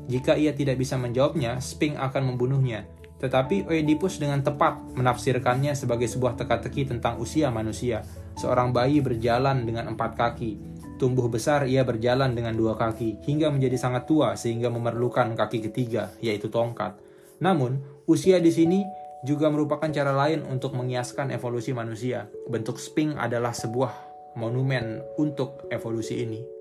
Jika 0.08 0.40
ia 0.40 0.56
tidak 0.56 0.80
bisa 0.80 0.96
menjawabnya, 0.96 1.60
Sping 1.60 2.00
akan 2.00 2.34
membunuhnya. 2.34 2.88
Tetapi 3.20 3.68
Oedipus 3.68 4.16
dengan 4.16 4.40
tepat 4.40 4.80
menafsirkannya 4.96 5.76
sebagai 5.76 6.08
sebuah 6.08 6.38
teka-teki 6.38 6.88
tentang 6.88 7.20
usia 7.20 7.52
manusia. 7.52 8.06
Seorang 8.40 8.72
bayi 8.72 9.04
berjalan 9.04 9.68
dengan 9.68 9.92
empat 9.92 10.16
kaki. 10.16 10.56
Tumbuh 10.98 11.30
besar 11.30 11.68
ia 11.68 11.86
berjalan 11.86 12.34
dengan 12.34 12.58
dua 12.58 12.74
kaki, 12.74 13.22
hingga 13.22 13.54
menjadi 13.54 13.78
sangat 13.78 14.10
tua 14.10 14.34
sehingga 14.34 14.66
memerlukan 14.66 15.34
kaki 15.38 15.70
ketiga, 15.70 16.10
yaitu 16.18 16.50
tongkat. 16.50 16.98
Namun, 17.38 17.78
usia 18.10 18.42
di 18.42 18.50
sini 18.50 18.82
juga 19.22 19.50
merupakan 19.50 19.90
cara 19.90 20.10
lain 20.10 20.42
untuk 20.46 20.74
mengiaskan 20.74 21.30
evolusi 21.30 21.70
manusia. 21.74 22.26
Bentuk 22.50 22.82
Sping 22.82 23.14
adalah 23.18 23.54
sebuah 23.54 23.92
monumen 24.38 25.02
untuk 25.18 25.66
evolusi 25.70 26.22
ini. 26.22 26.57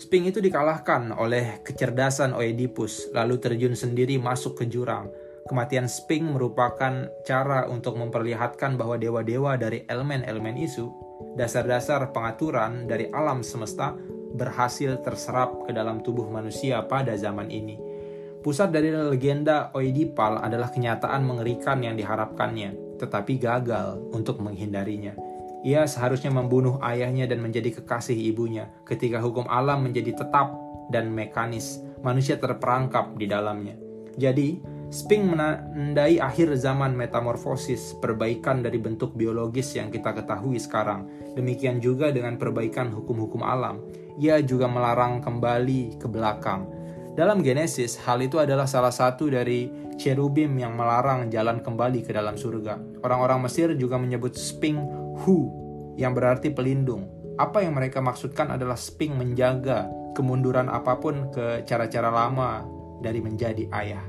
Sping 0.00 0.32
itu 0.32 0.40
dikalahkan 0.40 1.12
oleh 1.12 1.60
kecerdasan 1.60 2.32
Oedipus, 2.32 3.12
lalu 3.12 3.36
terjun 3.36 3.76
sendiri 3.76 4.16
masuk 4.16 4.56
ke 4.56 4.64
jurang. 4.64 5.12
Kematian 5.44 5.92
Sping 5.92 6.24
merupakan 6.24 7.12
cara 7.28 7.68
untuk 7.68 8.00
memperlihatkan 8.00 8.80
bahwa 8.80 8.96
dewa-dewa 8.96 9.60
dari 9.60 9.84
elemen-elemen 9.84 10.56
isu, 10.56 10.88
dasar-dasar 11.36 12.16
pengaturan 12.16 12.88
dari 12.88 13.12
alam 13.12 13.44
semesta, 13.44 13.92
berhasil 14.32 15.04
terserap 15.04 15.68
ke 15.68 15.76
dalam 15.76 16.00
tubuh 16.00 16.24
manusia 16.32 16.80
pada 16.88 17.12
zaman 17.20 17.52
ini. 17.52 17.76
Pusat 18.40 18.68
dari 18.72 18.88
legenda 18.96 19.68
Oedipal 19.76 20.40
adalah 20.40 20.72
kenyataan 20.72 21.28
mengerikan 21.28 21.76
yang 21.84 22.00
diharapkannya, 22.00 22.96
tetapi 22.96 23.36
gagal 23.36 24.00
untuk 24.16 24.40
menghindarinya. 24.40 25.29
Ia 25.60 25.84
seharusnya 25.84 26.32
membunuh 26.32 26.80
ayahnya 26.80 27.28
dan 27.28 27.44
menjadi 27.44 27.80
kekasih 27.80 28.16
ibunya. 28.16 28.72
Ketika 28.88 29.20
hukum 29.20 29.44
alam 29.44 29.84
menjadi 29.84 30.16
tetap 30.16 30.56
dan 30.88 31.12
mekanis, 31.12 31.84
manusia 32.00 32.40
terperangkap 32.40 33.12
di 33.20 33.28
dalamnya. 33.28 33.76
Jadi, 34.16 34.80
Sping 34.90 35.30
menandai 35.30 36.18
akhir 36.18 36.50
zaman 36.58 36.98
metamorfosis, 36.98 37.94
perbaikan 38.02 38.58
dari 38.58 38.74
bentuk 38.74 39.14
biologis 39.14 39.78
yang 39.78 39.86
kita 39.86 40.10
ketahui 40.10 40.58
sekarang. 40.58 41.06
Demikian 41.38 41.78
juga 41.78 42.10
dengan 42.10 42.34
perbaikan 42.34 42.90
hukum-hukum 42.90 43.38
alam. 43.46 43.78
Ia 44.18 44.42
juga 44.42 44.66
melarang 44.66 45.22
kembali 45.22 45.94
ke 45.94 46.10
belakang. 46.10 46.66
Dalam 47.14 47.38
Genesis, 47.38 48.02
hal 48.02 48.18
itu 48.18 48.42
adalah 48.42 48.66
salah 48.66 48.90
satu 48.90 49.30
dari 49.30 49.70
cherubim 49.94 50.58
yang 50.58 50.74
melarang 50.74 51.30
jalan 51.30 51.62
kembali 51.62 52.02
ke 52.02 52.10
dalam 52.10 52.34
surga. 52.34 53.04
Orang-orang 53.06 53.46
Mesir 53.46 53.70
juga 53.78 53.94
menyebut 53.94 54.34
Sping 54.34 54.78
Hu 55.24 55.38
yang 56.00 56.16
berarti 56.16 56.52
pelindung. 56.52 57.08
Apa 57.36 57.64
yang 57.64 57.76
mereka 57.76 58.00
maksudkan 58.04 58.52
adalah 58.52 58.76
Sping 58.76 59.16
menjaga 59.16 59.88
kemunduran 60.12 60.68
apa 60.68 60.98
pun 61.00 61.32
ke 61.32 61.64
cara-cara 61.64 62.12
lama 62.12 62.64
dari 63.00 63.20
menjadi 63.24 63.64
ayah. 63.72 64.04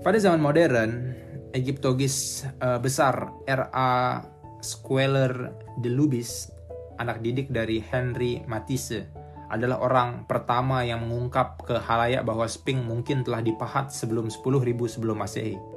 Pada 0.00 0.20
zaman 0.20 0.40
modern, 0.40 1.16
Egyptologis 1.56 2.44
uh, 2.60 2.76
besar 2.76 3.32
R.A. 3.48 4.20
Squeller 4.64 5.52
de 5.80 5.92
Lubis, 5.92 6.48
anak 7.00 7.20
didik 7.20 7.52
dari 7.52 7.80
Henry 7.80 8.44
Matisse, 8.48 9.04
adalah 9.52 9.80
orang 9.80 10.24
pertama 10.24 10.82
yang 10.84 11.04
mengungkap 11.04 11.62
ke 11.68 11.76
halayak 11.80 12.24
bahwa 12.24 12.48
Sping 12.48 12.84
mungkin 12.84 13.22
telah 13.22 13.44
dipahat 13.44 13.92
sebelum 13.92 14.32
10.000 14.32 14.64
sebelum 14.88 15.16
Masehi. 15.20 15.73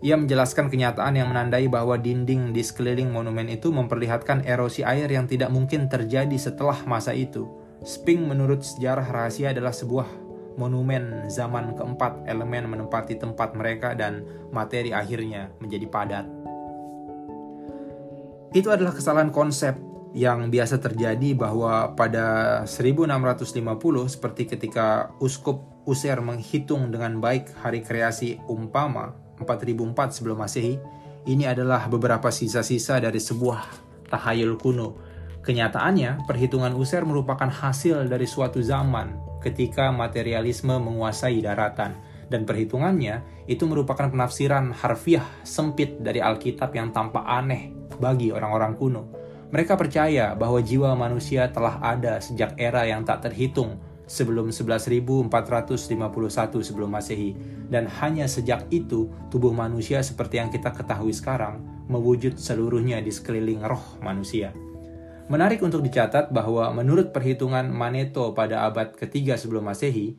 Ia 0.00 0.16
menjelaskan 0.16 0.72
kenyataan 0.72 1.12
yang 1.12 1.28
menandai 1.28 1.68
bahwa 1.68 2.00
dinding 2.00 2.56
di 2.56 2.64
sekeliling 2.64 3.12
monumen 3.12 3.52
itu 3.52 3.68
memperlihatkan 3.68 4.48
erosi 4.48 4.80
air 4.80 5.12
yang 5.12 5.28
tidak 5.28 5.52
mungkin 5.52 5.92
terjadi 5.92 6.32
setelah 6.40 6.80
masa 6.88 7.12
itu. 7.12 7.44
Sping 7.84 8.24
menurut 8.24 8.64
sejarah 8.64 9.04
rahasia 9.04 9.52
adalah 9.52 9.76
sebuah 9.76 10.08
monumen 10.56 11.28
zaman 11.28 11.76
keempat 11.76 12.24
elemen 12.24 12.72
menempati 12.72 13.20
tempat 13.20 13.52
mereka 13.52 13.92
dan 13.92 14.24
materi 14.48 14.96
akhirnya 14.96 15.52
menjadi 15.60 15.84
padat. 15.92 16.26
Itu 18.56 18.72
adalah 18.72 18.96
kesalahan 18.96 19.28
konsep 19.28 19.76
yang 20.16 20.48
biasa 20.48 20.80
terjadi 20.80 21.36
bahwa 21.36 21.92
pada 21.92 22.64
1650 22.64 23.52
seperti 24.08 24.48
ketika 24.48 25.12
uskup 25.20 25.68
User 25.88 26.20
menghitung 26.20 26.92
dengan 26.92 27.18
baik 27.24 27.56
hari 27.64 27.80
kreasi 27.80 28.36
umpama 28.46 29.29
4004 29.40 30.16
sebelum 30.20 30.38
Masehi, 30.38 30.76
ini 31.28 31.44
adalah 31.48 31.88
beberapa 31.88 32.28
sisa-sisa 32.28 33.00
dari 33.00 33.20
sebuah 33.20 33.60
tahayul 34.08 34.56
kuno. 34.60 34.96
Kenyataannya, 35.40 36.28
perhitungan 36.28 36.76
User 36.76 37.00
merupakan 37.08 37.48
hasil 37.48 38.04
dari 38.08 38.28
suatu 38.28 38.60
zaman 38.60 39.40
ketika 39.40 39.88
materialisme 39.88 40.76
menguasai 40.76 41.40
daratan 41.40 41.96
dan 42.28 42.44
perhitungannya 42.46 43.44
itu 43.50 43.66
merupakan 43.66 44.06
penafsiran 44.06 44.70
harfiah 44.70 45.24
sempit 45.42 45.98
dari 45.98 46.22
Alkitab 46.22 46.70
yang 46.76 46.92
tampak 46.92 47.24
aneh 47.24 47.72
bagi 47.98 48.30
orang-orang 48.30 48.76
kuno. 48.78 49.02
Mereka 49.50 49.74
percaya 49.74 50.38
bahwa 50.38 50.62
jiwa 50.62 50.94
manusia 50.94 51.50
telah 51.50 51.82
ada 51.82 52.22
sejak 52.22 52.54
era 52.54 52.86
yang 52.86 53.02
tak 53.02 53.26
terhitung 53.26 53.82
sebelum 54.10 54.50
11.451 54.50 55.30
sebelum 56.66 56.90
Masehi 56.90 57.38
dan 57.70 57.86
hanya 58.02 58.26
sejak 58.26 58.66
itu 58.74 59.06
tubuh 59.30 59.54
manusia 59.54 60.02
seperti 60.02 60.42
yang 60.42 60.50
kita 60.50 60.74
ketahui 60.74 61.14
sekarang 61.14 61.62
mewujud 61.86 62.34
seluruhnya 62.34 62.98
di 62.98 63.14
sekeliling 63.14 63.62
roh 63.62 64.02
manusia. 64.02 64.50
Menarik 65.30 65.62
untuk 65.62 65.86
dicatat 65.86 66.34
bahwa 66.34 66.74
menurut 66.74 67.14
perhitungan 67.14 67.70
Maneto 67.70 68.34
pada 68.34 68.66
abad 68.66 68.90
ketiga 68.98 69.38
sebelum 69.38 69.70
Masehi, 69.70 70.18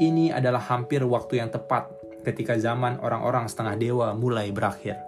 ini 0.00 0.32
adalah 0.32 0.64
hampir 0.72 1.04
waktu 1.04 1.44
yang 1.44 1.52
tepat 1.52 1.92
ketika 2.24 2.56
zaman 2.56 2.96
orang-orang 3.04 3.52
setengah 3.52 3.76
dewa 3.76 4.08
mulai 4.16 4.48
berakhir 4.48 5.05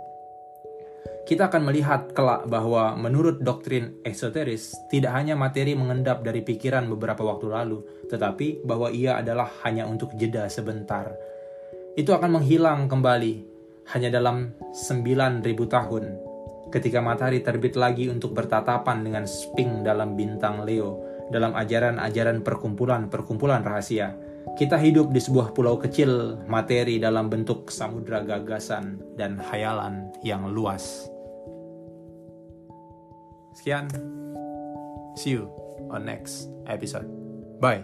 kita 1.29 1.53
akan 1.53 1.69
melihat 1.69 2.17
kelak 2.17 2.49
bahwa 2.49 2.97
menurut 2.97 3.45
doktrin 3.45 4.01
esoteris, 4.01 4.73
tidak 4.89 5.13
hanya 5.13 5.37
materi 5.37 5.77
mengendap 5.77 6.25
dari 6.25 6.41
pikiran 6.41 6.89
beberapa 6.89 7.21
waktu 7.21 7.53
lalu, 7.53 7.85
tetapi 8.09 8.65
bahwa 8.65 8.89
ia 8.89 9.21
adalah 9.21 9.53
hanya 9.69 9.85
untuk 9.85 10.17
jeda 10.17 10.49
sebentar. 10.49 11.13
Itu 12.01 12.17
akan 12.17 12.41
menghilang 12.41 12.89
kembali 12.89 13.45
hanya 13.93 14.09
dalam 14.09 14.57
9000 14.73 15.45
tahun 15.69 16.05
ketika 16.73 17.05
matahari 17.05 17.45
terbit 17.45 17.77
lagi 17.77 18.09
untuk 18.09 18.33
bertatapan 18.33 19.05
dengan 19.05 19.25
sping 19.29 19.85
dalam 19.85 20.17
bintang 20.17 20.65
Leo 20.65 21.05
dalam 21.29 21.53
ajaran-ajaran 21.53 22.41
perkumpulan-perkumpulan 22.41 23.61
rahasia. 23.61 24.17
Kita 24.57 24.81
hidup 24.81 25.13
di 25.13 25.21
sebuah 25.21 25.53
pulau 25.53 25.77
kecil 25.77 26.41
materi 26.49 26.97
dalam 26.97 27.29
bentuk 27.29 27.69
samudra 27.69 28.25
gagasan 28.25 28.97
dan 29.21 29.37
hayalan 29.37 30.09
yang 30.25 30.49
luas. 30.49 31.18
Sekian. 33.59 33.91
See 35.19 35.31
you 35.31 35.51
on 35.91 36.07
next 36.07 36.49
episode. 36.67 37.11
Bye. 37.59 37.83